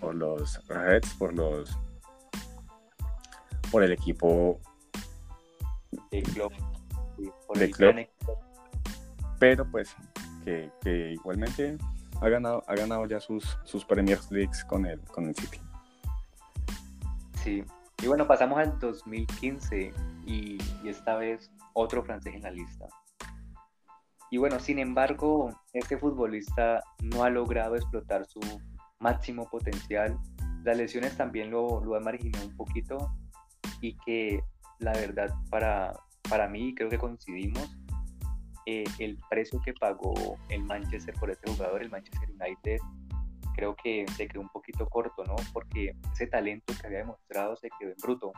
[0.00, 1.76] por los Reds, por los
[3.70, 4.60] por el equipo
[6.10, 6.52] de club,
[7.54, 8.08] de
[9.38, 9.94] Pero pues
[10.44, 11.76] que, que, igualmente
[12.20, 15.60] ha ganado, ha ganado ya sus, sus Premier Leagues con el, con el City.
[17.42, 17.64] Sí,
[18.02, 19.92] y bueno, pasamos al 2015
[20.26, 22.86] y, esta vez otro francés en la lista.
[24.30, 28.40] Y bueno, sin embargo, este futbolista no ha logrado explotar su
[29.00, 30.18] máximo potencial.
[30.64, 33.12] Las lesiones también lo, lo han marginado un poquito
[33.80, 34.42] y que
[34.78, 35.92] la verdad para,
[36.28, 37.76] para mí, creo que coincidimos,
[38.66, 42.78] eh, el precio que pagó el Manchester por este jugador, el Manchester United,
[43.54, 45.36] creo que se quedó un poquito corto, ¿no?
[45.52, 48.32] Porque ese talento que había demostrado se quedó en bruto.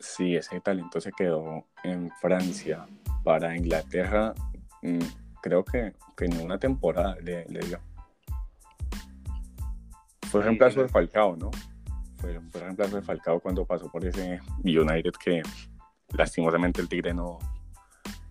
[0.00, 2.86] Sí, ese talento se quedó en Francia.
[3.24, 4.34] Para Inglaterra,
[4.82, 4.98] mm,
[5.42, 7.80] creo que, que en una temporada le, le dio.
[10.30, 11.50] Fue reemplazo de Falcao, ¿no?
[12.16, 15.42] fue, reemplazo de Falcao cuando pasó por ese United que
[16.16, 17.38] lastimosamente el Tigre no,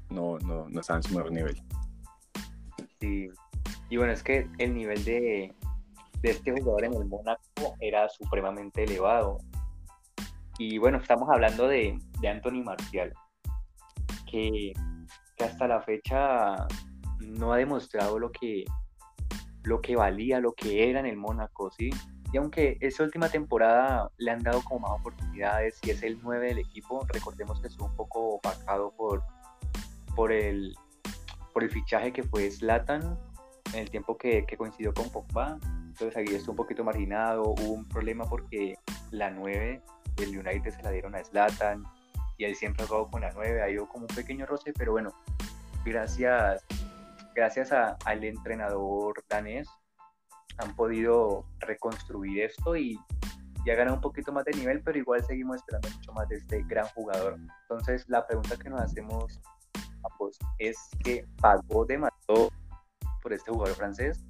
[0.09, 1.61] no, no, no estaba en su mejor nivel.
[2.99, 3.29] Sí,
[3.89, 5.53] y bueno, es que el nivel de,
[6.21, 9.37] de este jugador en el Mónaco era supremamente elevado.
[10.57, 13.13] Y bueno, estamos hablando de, de Anthony Martial,
[14.29, 14.73] que,
[15.35, 16.67] que, hasta la fecha
[17.19, 18.63] no ha demostrado lo que,
[19.63, 21.89] lo que valía, lo que era en el Mónaco, ¿sí?
[22.31, 26.47] Y aunque esta última temporada le han dado como más oportunidades y es el 9
[26.47, 29.23] del equipo, recordemos que estuvo un poco opacado por,
[30.15, 30.75] por, el,
[31.53, 33.17] por el fichaje que fue Zlatan
[33.73, 35.57] en el tiempo que, que coincidió con Pogba.
[35.87, 38.75] Entonces ahí estuvo un poquito marginado, hubo un problema porque
[39.11, 39.81] la 9
[40.15, 41.83] del United se la dieron a Zlatan
[42.37, 44.91] y él siempre ha jugado con la 9, ahí hubo como un pequeño roce, pero
[44.91, 45.11] bueno,
[45.85, 46.65] gracias,
[47.33, 49.69] gracias al entrenador danés
[50.57, 52.99] han podido reconstruir esto y
[53.65, 56.63] ya ganado un poquito más de nivel, pero igual seguimos esperando mucho más de este
[56.63, 57.37] gran jugador.
[57.63, 59.39] Entonces, la pregunta que nos hacemos
[60.03, 62.49] ambos es que pagó demasiado
[63.21, 64.23] por este jugador francés.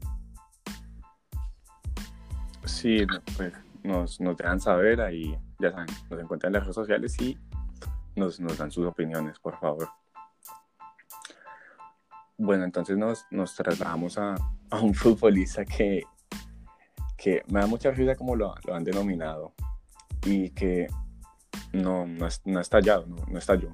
[2.63, 7.22] Sí, pues nos, nos dejan saber ahí, ya saben, nos encuentran en las redes sociales
[7.22, 7.38] y
[8.15, 9.89] nos, nos dan sus opiniones, por favor.
[12.38, 14.36] Bueno, entonces nos, nos trasladamos a,
[14.70, 16.04] a un futbolista que
[17.18, 19.54] que me da mucha risa como lo, lo han denominado
[20.26, 20.88] y que
[21.74, 23.72] no, no, no ha estallado, no, no estalló,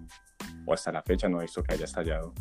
[0.65, 2.33] o hasta la fecha no he visto que haya estallado.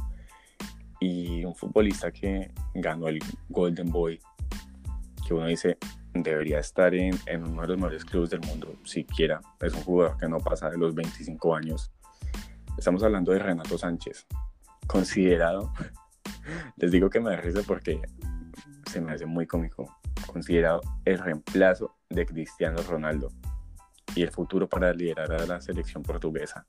[1.00, 4.20] Y un futbolista que ganó el Golden Boy,
[5.26, 5.78] que uno dice
[6.12, 9.40] debería estar en, en uno de los mejores clubes del mundo, siquiera.
[9.60, 11.92] Es un jugador que no pasa de los 25 años.
[12.76, 14.26] Estamos hablando de Renato Sánchez,
[14.86, 15.72] considerado,
[16.76, 18.00] les digo que me da porque
[18.90, 19.96] se me hace muy cómico,
[20.26, 23.30] considerado el reemplazo de Cristiano Ronaldo
[24.14, 26.64] y el futuro para liderar a la selección portuguesa.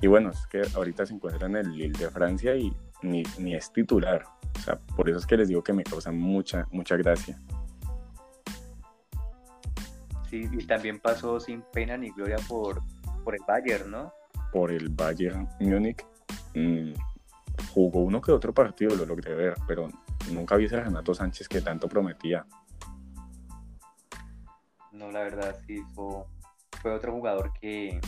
[0.00, 2.74] Y bueno, es que ahorita se encuentra en el Lille de Francia y
[3.04, 4.24] ni, ni, es titular.
[4.56, 7.40] O sea, por eso es que les digo que me causa mucha, mucha gracia.
[10.30, 12.82] Sí, y también pasó sin pena ni gloria por,
[13.22, 14.12] por el Bayern, ¿no?
[14.52, 16.04] Por el Bayern Múnich.
[16.54, 16.92] Mm,
[17.72, 19.88] jugó uno que otro partido, lo logré ver, pero
[20.32, 22.46] nunca vi ese Renato Sánchez que tanto prometía.
[24.92, 26.24] No, la verdad sí fue,
[26.80, 28.00] fue otro jugador que,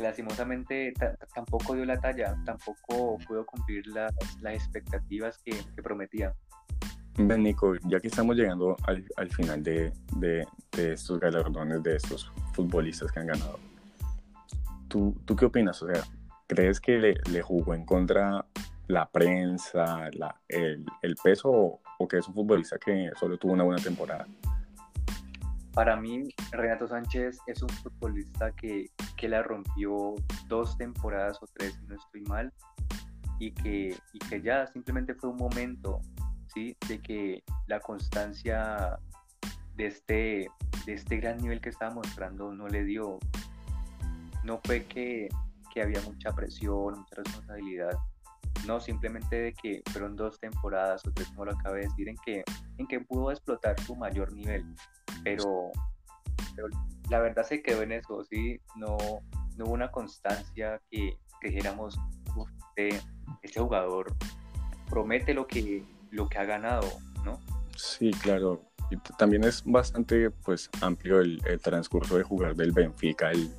[0.00, 0.92] lastimosamente
[1.34, 6.34] tampoco dio la talla, tampoco pudo cumplir las, las expectativas que, que, prometía.
[7.18, 11.96] Ben Nico, ya que estamos llegando al, al final de, de, de, estos galardones, de
[11.96, 13.58] estos futbolistas que han ganado,
[14.88, 15.82] ¿tú, tú qué opinas?
[15.82, 16.02] O sea,
[16.46, 18.44] ¿crees que le, le jugó en contra
[18.90, 23.64] la prensa, la, el, el, peso o, que es un futbolista que solo tuvo una
[23.64, 24.26] buena temporada?
[25.72, 30.14] Para mí, Renato Sánchez es un futbolista que, que la rompió
[30.48, 32.52] dos temporadas o tres, no estoy mal,
[33.38, 36.00] y que, y que ya simplemente fue un momento
[36.54, 36.76] ¿sí?
[36.88, 38.98] de que la constancia
[39.76, 40.50] de este,
[40.86, 43.18] de este gran nivel que estaba mostrando no le dio.
[44.44, 45.28] No fue que,
[45.72, 47.92] que había mucha presión, mucha responsabilidad,
[48.66, 52.16] no simplemente de que fueron dos temporadas o tres, como lo acabé de decir, en
[52.24, 52.44] que,
[52.78, 54.64] en que pudo explotar su mayor nivel,
[55.24, 55.70] pero,
[57.08, 58.60] la verdad se quedó en eso, ¿sí?
[58.76, 58.96] No,
[59.56, 61.98] no hubo una constancia que, que dijéramos,
[62.76, 63.00] este,
[63.42, 64.14] este, jugador
[64.88, 66.88] promete lo que, lo que ha ganado,
[67.24, 67.40] ¿no?
[67.76, 68.62] Sí, claro.
[68.90, 73.54] Y también es bastante pues amplio el, el transcurso de jugar del Benfica el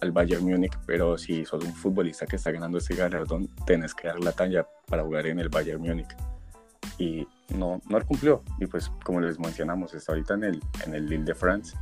[0.00, 4.08] al Bayern Múnich, pero si sos un futbolista que está ganando este galardón, tenés que
[4.08, 6.14] dar la talla para jugar en el Bayern Múnich.
[6.98, 8.42] Y no, no cumplió.
[8.58, 11.76] Y pues, como les mencionamos, está ahorita en el, en el Lille de France.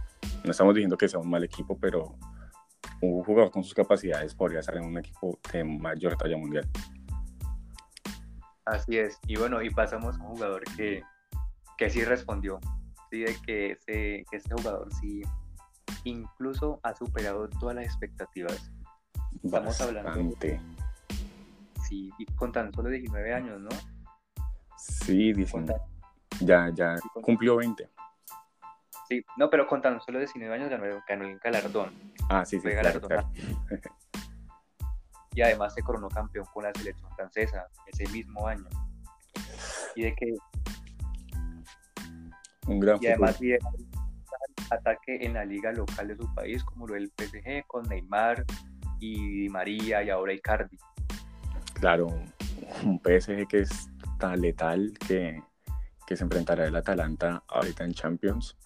[0.44, 2.16] No estamos diciendo que sea un mal equipo, pero
[3.00, 6.68] un jugador con sus capacidades podría estar en un equipo de mayor talla mundial.
[8.64, 9.18] Así es.
[9.26, 11.02] Y bueno, y pasamos a un jugador que,
[11.76, 12.60] que sí respondió.
[13.10, 15.22] Sí, de que ese, que este jugador sí
[16.04, 18.72] incluso ha superado todas las expectativas.
[19.42, 20.36] Estamos hablando.
[21.88, 23.68] Sí, con tan solo 19 años, ¿no?
[24.84, 25.80] Sí, 19.
[26.40, 27.88] Ya, ya cumplió 20.
[29.08, 31.92] Sí, no, pero con tan solo 19 años ganó, ganó el galardón.
[32.28, 32.68] Ah, sí, sí.
[32.68, 33.10] galardón.
[35.34, 38.64] y además se coronó campeón con la selección francesa ese mismo año.
[39.94, 40.34] Y de que.
[42.66, 43.38] Un gran y además,
[44.70, 48.44] ataque en la liga local de su país, como lo del PSG con Neymar
[49.00, 50.78] y María y ahora Icardi.
[51.74, 52.06] Claro,
[52.84, 53.90] un PSG que es
[54.36, 55.42] letal que,
[56.06, 58.56] que se enfrentará el Atalanta ahorita en Champions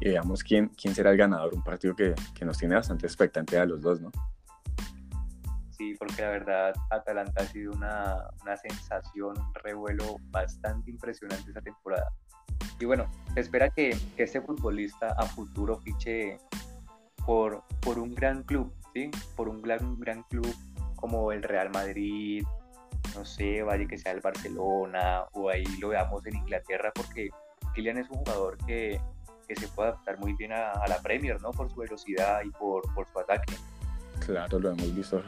[0.00, 1.54] y veamos quién, quién será el ganador.
[1.54, 4.10] Un partido que, que nos tiene bastante expectante a los dos, ¿no?
[5.70, 11.60] Sí, porque la verdad Atalanta ha sido una, una sensación, un revuelo bastante impresionante esta
[11.60, 12.12] temporada.
[12.80, 16.38] Y bueno, se espera que, que este futbolista a futuro fiche
[17.24, 19.10] por, por un gran club, ¿sí?
[19.36, 20.52] Por un gran, gran club
[20.96, 22.44] como el Real Madrid,
[23.14, 27.30] no sé, vaya que sea el Barcelona, o ahí lo veamos en Inglaterra, porque
[27.74, 29.00] Kylian es un jugador que,
[29.46, 31.50] que se puede adaptar muy bien a, la Premier, ¿no?
[31.50, 33.54] Por su velocidad y por, por su ataque.
[34.24, 35.22] Claro, lo hemos visto,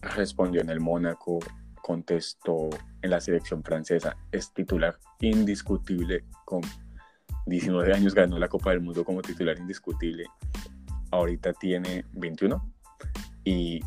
[0.00, 1.40] respondió en el Mónaco,
[1.82, 2.70] contestó
[3.02, 6.60] en la selección francesa, es titular indiscutible, con
[7.46, 10.26] 19 años ganó la Copa del Mundo como titular indiscutible,
[11.10, 12.72] ahorita tiene 21
[13.44, 13.80] y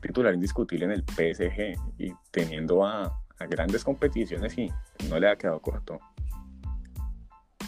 [0.00, 4.70] titular indiscutible en el PSG y teniendo a, a grandes competiciones y
[5.08, 6.00] no le ha quedado corto.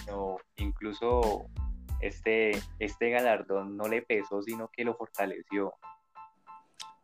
[0.08, 1.46] No, incluso
[2.00, 5.74] este, este galardón no le pesó, sino que lo fortaleció.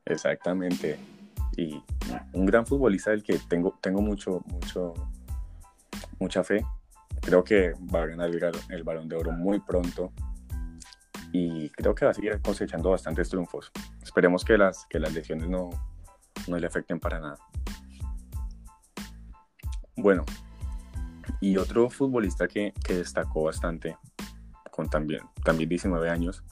[0.04, 0.98] Exactamente.
[1.56, 1.82] Y
[2.32, 4.94] un gran futbolista del que tengo, tengo mucho, mucho,
[6.18, 6.64] mucha fe.
[7.20, 10.12] Creo que va a ganar el, el balón de oro muy pronto.
[11.32, 13.70] Y creo que va a seguir cosechando bastantes triunfos.
[14.02, 15.70] Esperemos que las, que las lesiones no,
[16.48, 17.38] no le afecten para nada.
[19.96, 20.24] Bueno,
[21.40, 23.96] y otro futbolista que, destacó bastante
[24.70, 26.42] con también, también 19 años,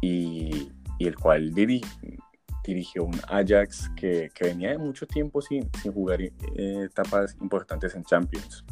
[0.00, 5.92] y, y el cual dirigió un Ajax que, que, venía de mucho tiempo sin, sin
[5.92, 8.64] jugar eh, etapas importantes en Champions,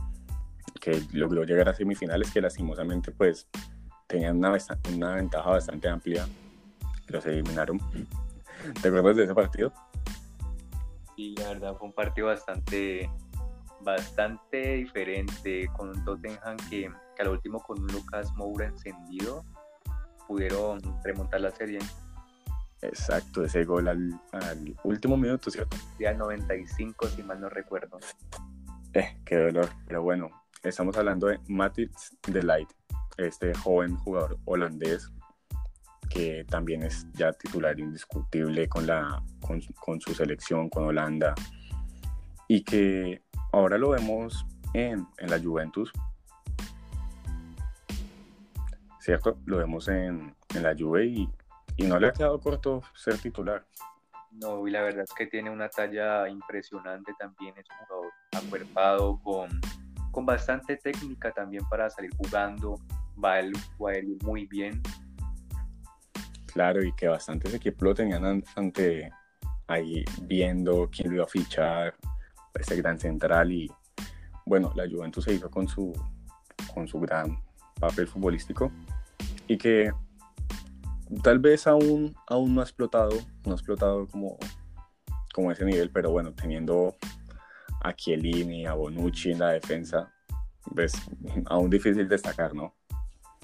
[0.80, 3.48] que logró llegar a semifinales que lastimosamente pues
[4.10, 4.56] tenían una,
[4.92, 6.26] una ventaja bastante amplia,
[7.06, 7.78] pero se eliminaron.
[8.82, 9.72] ¿Te acuerdas de ese partido?
[11.16, 13.08] Sí, la verdad fue un partido bastante
[13.82, 19.42] bastante diferente con un Tottenham que, que al último con un Lucas Moura encendido
[20.28, 21.78] pudieron remontar la serie.
[22.82, 24.20] Exacto, ese gol al,
[24.84, 25.76] último minuto, ¿cierto?
[25.98, 27.98] Sí, al 95, si mal no recuerdo.
[28.92, 29.68] Eh, qué dolor.
[29.86, 30.30] Pero bueno,
[30.62, 32.70] estamos hablando de Matits de Light,
[33.26, 35.10] este joven jugador holandés
[36.08, 41.34] que también es ya titular indiscutible con, la, con, con su selección, con Holanda,
[42.48, 45.92] y que Ahora lo vemos en, en la Juventus,
[49.00, 49.38] ¿cierto?
[49.44, 51.28] Lo vemos en, en la Juve y,
[51.76, 53.66] y, no le ha quedado corto ser titular.
[54.30, 59.20] No, y la verdad es que tiene una talla impresionante también, es un jugador acuerpado,
[59.20, 59.50] con,
[60.12, 62.76] con bastante técnica también para salir jugando,
[63.22, 63.92] va él, va
[64.24, 64.82] muy bien.
[66.46, 69.10] Claro, y que bastantes equipos lo tenían ante
[69.68, 71.94] ahí viendo quién lo iba a fichar,
[72.54, 73.70] ese gran central y
[74.44, 75.92] bueno, la Juventus se hizo con su,
[76.74, 77.40] con su gran
[77.78, 78.72] papel futbolístico
[79.46, 79.92] y que
[81.22, 84.38] tal vez aún, aún no ha explotado, no ha explotado como,
[85.32, 86.96] como ese nivel, pero bueno, teniendo
[87.82, 90.12] a Chiellini, a Bonucci en la defensa,
[90.74, 90.92] pues
[91.46, 92.74] aún difícil destacar, ¿no?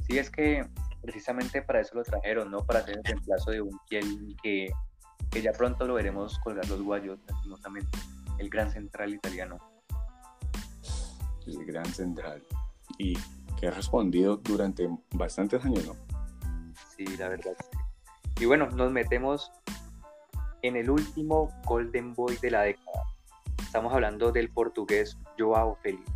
[0.07, 0.67] Sí, es que
[1.03, 2.65] precisamente para eso lo trajeron, ¿no?
[2.65, 4.71] Para hacer el reemplazo de un Chiellini que,
[5.31, 7.99] que ya pronto lo veremos colgar los guayos, lastimosamente
[8.39, 9.59] el gran central italiano.
[11.47, 12.43] El gran central.
[12.99, 13.17] Y
[13.59, 15.97] que ha respondido durante bastantes años, ¿no?
[16.97, 17.57] Sí, la verdad.
[18.39, 19.51] Y bueno, nos metemos
[20.63, 23.03] en el último Golden Boy de la década.
[23.63, 26.11] Estamos hablando del portugués Joao Félix.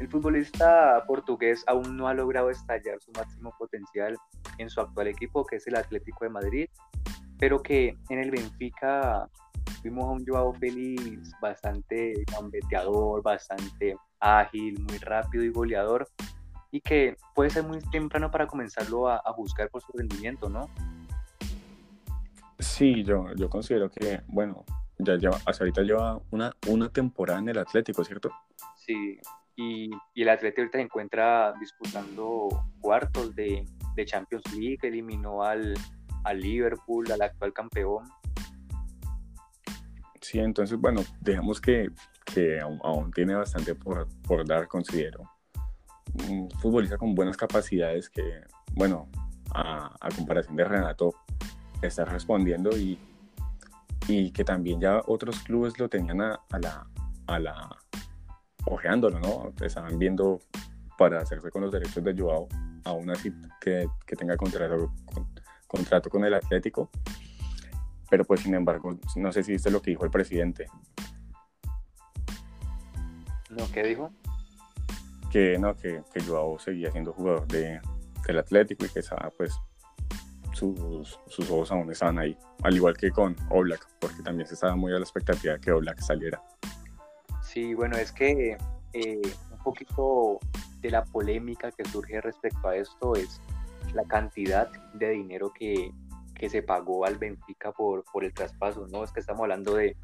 [0.00, 4.16] El futbolista portugués aún no ha logrado estallar su máximo potencial
[4.56, 6.68] en su actual equipo, que es el Atlético de Madrid,
[7.38, 9.28] pero que en el Benfica
[9.84, 16.08] vimos a un Joao Félix bastante gambeteador, bastante ágil, muy rápido y goleador,
[16.70, 20.70] y que puede ser muy temprano para comenzarlo a, a buscar por su rendimiento, ¿no?
[22.58, 24.64] Sí, yo, yo considero que, bueno,
[24.96, 28.30] ya lleva, hasta ahorita lleva una, una temporada en el Atlético, ¿cierto?
[28.76, 29.20] Sí,
[29.60, 32.48] y, el Atlético ahorita se encuentra disputando
[32.80, 33.64] cuartos de,
[34.06, 35.74] Champions League, eliminó al,
[36.24, 38.04] al Liverpool, al actual campeón,
[40.22, 41.90] Sí, entonces, bueno, digamos que,
[42.24, 45.24] que aún, tiene bastante por, por, dar, considero.
[46.28, 48.42] Un futbolista con buenas capacidades que,
[48.74, 49.08] bueno,
[49.52, 51.14] a, comparación de Renato,
[51.82, 52.98] está respondiendo y,
[54.06, 56.86] y, que también ya otros clubes lo tenían a la,
[57.26, 57.76] a la
[58.66, 59.52] ojeándolo, ¿no?
[59.64, 60.40] Estaban viendo
[60.98, 62.48] para hacerse con los derechos de Joao,
[62.84, 65.28] aún así que, que tenga contrato con,
[65.66, 66.90] contrato con el Atlético
[68.10, 70.66] pero pues sin embargo, no sé si viste lo que dijo el presidente.
[73.50, 73.70] ¿No?
[73.72, 74.10] ¿Qué dijo?
[75.30, 77.80] que no, que, que Joao seguía siendo jugador de,
[78.26, 79.54] del Atlético y que estaba pues
[80.52, 84.74] sus, sus ojos aún estaban ahí, al igual que con Oblak, porque también se estaba
[84.74, 86.42] muy a la expectativa de que Oblak saliera.
[87.52, 88.56] Sí, bueno, es que
[88.92, 90.38] eh, un poquito
[90.78, 93.42] de la polémica que surge respecto a esto es
[93.92, 95.90] la cantidad de dinero que,
[96.36, 99.02] que se pagó al Benfica por, por el traspaso, ¿no?
[99.02, 99.96] Es que estamos hablando de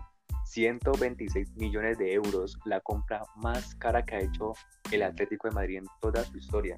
[0.47, 4.55] 126 millones de euros, la compra más cara que ha hecho
[4.91, 6.77] el Atlético de Madrid en toda su historia.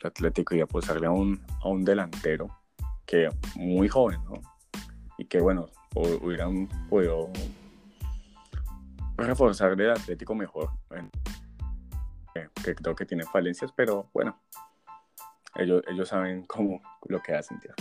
[0.00, 2.48] El Atlético a apostarle a un, a un delantero
[3.04, 4.40] que muy joven, ¿no?
[5.18, 7.30] Y que bueno, hubieran podido
[9.16, 10.70] reforzar el Atlético mejor.
[12.64, 14.40] que creo que tiene falencias, pero bueno,
[15.56, 17.72] ellos, ellos saben cómo lo que hacen, tío.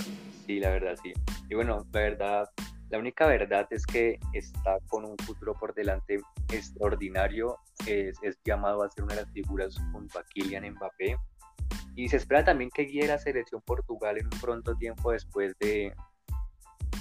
[0.45, 1.13] Sí, la verdad, sí.
[1.49, 2.49] Y bueno, la verdad,
[2.89, 6.19] la única verdad es que está con un futuro por delante
[6.51, 7.57] extraordinario.
[7.87, 11.15] Es, es llamado a ser una de las figuras junto a Kylian Mbappé.
[11.95, 15.93] Y se espera también que guíe la selección Portugal en un pronto tiempo después de,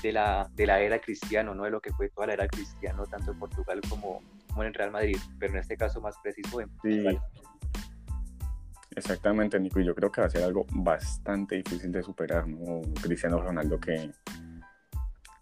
[0.02, 1.64] de, la, de la era cristiano, ¿no?
[1.64, 4.74] de lo que fue toda la era cristiano, tanto en Portugal como, como en el
[4.74, 7.20] Real Madrid, pero en este caso más preciso en Portugal.
[7.34, 7.40] Sí.
[8.96, 12.80] Exactamente, Nico, y yo creo que va a ser algo bastante difícil de superar, ¿no?
[13.00, 14.10] Cristiano Ronaldo que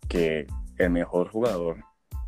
[0.09, 0.47] que
[0.79, 1.85] el mejor jugador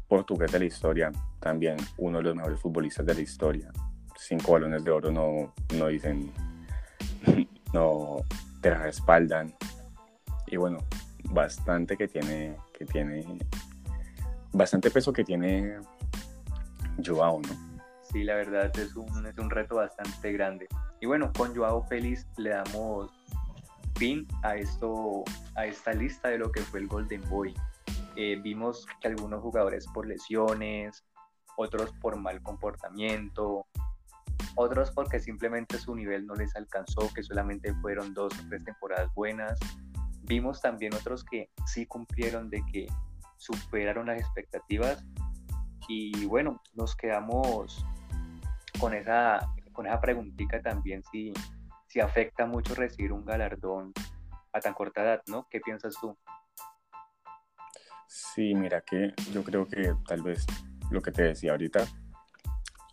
[0.06, 3.72] portugués de la historia, también uno de los mejores futbolistas de la historia,
[4.16, 6.32] cinco balones de oro no, no dicen,
[7.72, 8.18] no
[8.60, 9.54] te respaldan.
[10.46, 10.78] Y bueno,
[11.30, 13.24] bastante que tiene, que tiene,
[14.52, 15.78] bastante peso que tiene
[17.04, 17.70] Joao, ¿no?
[18.02, 20.66] Sí, la verdad es un, es un reto bastante grande.
[21.00, 23.10] Y bueno, con Joao Félix le damos
[23.96, 25.24] fin a esto,
[25.54, 27.54] a esta lista de lo que fue el Golden Boy.
[28.16, 31.04] Eh, vimos que algunos jugadores por lesiones,
[31.56, 33.66] otros por mal comportamiento,
[34.56, 39.08] otros porque simplemente su nivel no les alcanzó, que solamente fueron dos o tres temporadas
[39.14, 39.58] buenas.
[40.30, 42.86] Vimos también otros que sí cumplieron de que
[43.36, 45.04] superaron las expectativas
[45.88, 47.84] y bueno, nos quedamos
[48.78, 49.40] con esa,
[49.72, 51.32] con esa preguntita también si,
[51.88, 53.92] si afecta mucho recibir un galardón
[54.52, 55.48] a tan corta edad, ¿no?
[55.50, 56.16] ¿Qué piensas tú?
[58.06, 60.46] Sí, mira que yo creo que tal vez
[60.92, 61.80] lo que te decía ahorita,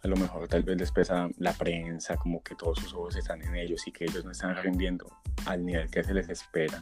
[0.04, 3.44] a lo mejor tal vez les pesa la prensa, como que todos sus ojos están
[3.44, 5.08] en ellos y que ellos no están rindiendo
[5.46, 6.82] al nivel que se les espera.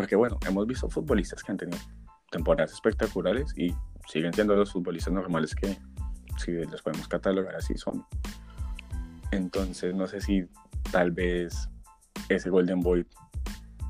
[0.00, 1.78] Porque bueno, hemos visto futbolistas que han tenido
[2.30, 3.74] temporadas espectaculares y
[4.08, 5.76] siguen siendo los futbolistas normales que
[6.38, 8.06] si los podemos catalogar así son.
[9.30, 10.48] Entonces no sé si
[10.90, 11.68] tal vez
[12.30, 13.06] ese Golden Boy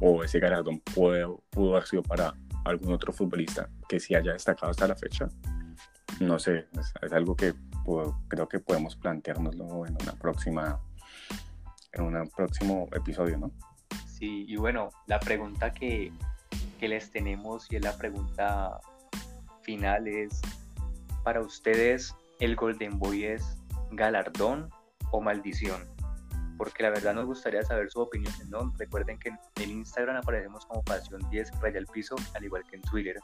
[0.00, 2.34] o ese galardón pudo, haber sido para
[2.64, 5.28] algún otro futbolista que sí haya destacado hasta la fecha.
[6.18, 7.54] No sé, es, algo que
[8.26, 10.80] creo que podemos planteárnoslo en una próxima
[11.92, 13.69] en un próximo episodio, ¿no?
[14.20, 16.12] Y bueno, la pregunta que,
[16.78, 18.78] que les tenemos y es la pregunta
[19.62, 20.40] final es,
[21.24, 23.56] para ustedes, ¿el Golden Boy es
[23.92, 24.70] galardón
[25.10, 25.88] o maldición?
[26.60, 28.34] porque la verdad nos gustaría saber su opinión.
[28.50, 28.70] ¿no?
[28.76, 29.30] Recuerden que
[29.62, 33.16] en Instagram aparecemos como Pasión 10 Raya al Piso, al igual que en Twitter.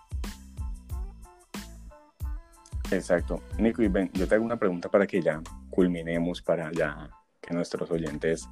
[2.90, 3.42] Exacto.
[3.58, 7.10] Nico, y Ben, yo te hago una pregunta para que ya culminemos, para ya
[7.42, 8.48] que nuestros oyentes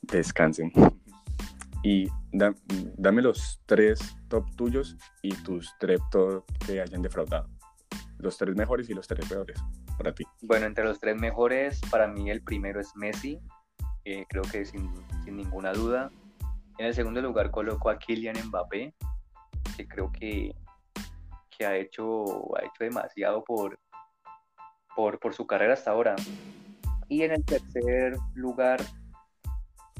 [0.00, 0.72] descansen.
[1.82, 7.48] Y dame los tres top tuyos y tus tres top que hayan defraudado.
[8.18, 9.62] Los tres mejores y los tres peores
[9.96, 10.24] para ti.
[10.42, 13.40] Bueno, entre los tres mejores, para mí el primero es Messi,
[14.28, 14.90] creo que sin,
[15.26, 16.10] ninguna duda.
[16.78, 18.94] En el segundo lugar coloco a Kylian Mbappé,
[19.76, 20.54] que creo que,
[21.50, 23.78] que ha, hecho, ha hecho demasiado por,
[24.94, 26.16] por, su carrera hasta ahora.
[27.08, 28.80] Y en el tercer lugar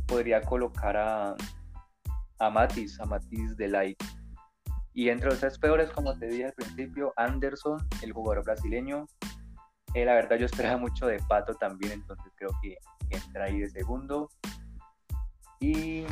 [0.06, 1.36] podría colocar a,
[2.38, 4.02] a Matis, a Matis de Light.
[4.94, 9.06] Y entre los tres peores, como te dije al principio, Anderson, el jugador brasileño.
[9.94, 12.76] Eh, la verdad yo esperaba mucho de Pato también, entonces creo que
[13.10, 14.28] entra ahí de segundo.
[15.60, 16.04] Y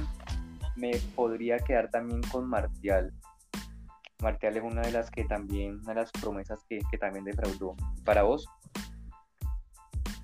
[0.76, 3.12] me podría quedar también con Martial.
[4.22, 7.76] Martial es una de las que también, una de las promesas que, que también defraudó.
[8.04, 8.46] ¿Para vos?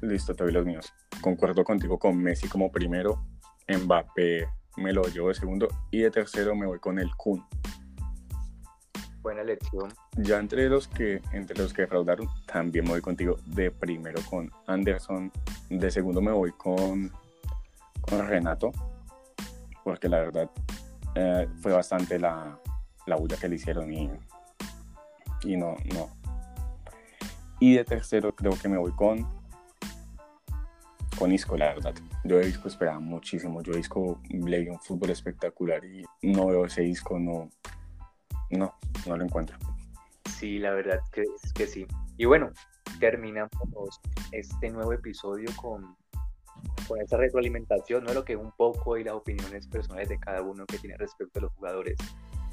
[0.01, 0.93] Listo, te los míos.
[1.21, 3.25] Concuerdo contigo con Messi como primero,
[3.69, 7.45] Mbappé me lo llevo de segundo y de tercero me voy con el Kun.
[9.23, 9.93] Buena elección.
[10.17, 14.51] Ya entre los que entre los que defraudaron, también me voy contigo de primero con
[14.67, 15.31] Anderson,
[15.71, 17.13] de segundo me voy con,
[18.01, 18.73] con Renato,
[19.85, 20.51] porque la verdad
[21.15, 22.59] eh, fue bastante la,
[23.07, 24.11] la bulla que le hicieron y,
[25.45, 26.09] y no, no.
[27.61, 29.29] Y de tercero creo que me voy con,
[31.17, 31.95] con Isco, la verdad.
[32.25, 33.63] Yo de Isco esperaba muchísimo.
[33.63, 37.51] Yo de Isco le un fútbol espectacular y no veo ese Isco, no,
[38.51, 38.75] no,
[39.07, 39.59] no lo encuentro.
[40.31, 41.87] Sí, la verdad que, que sí.
[42.17, 42.53] Y bueno,
[43.01, 43.51] terminamos
[44.31, 45.97] este nuevo episodio con,
[46.87, 48.15] con esa retroalimentación, ¿no?
[48.15, 51.43] Lo que un poco y las opiniones personales de cada uno que tiene respecto a
[51.43, 51.97] los jugadores.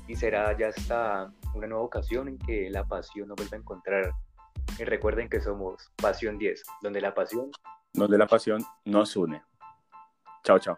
[0.07, 4.11] Y será ya hasta una nueva ocasión en que la pasión nos vuelva a encontrar.
[4.79, 7.51] Y recuerden que somos Pasión 10, donde la pasión...
[7.93, 9.41] Donde la pasión nos une.
[10.43, 10.75] chào chào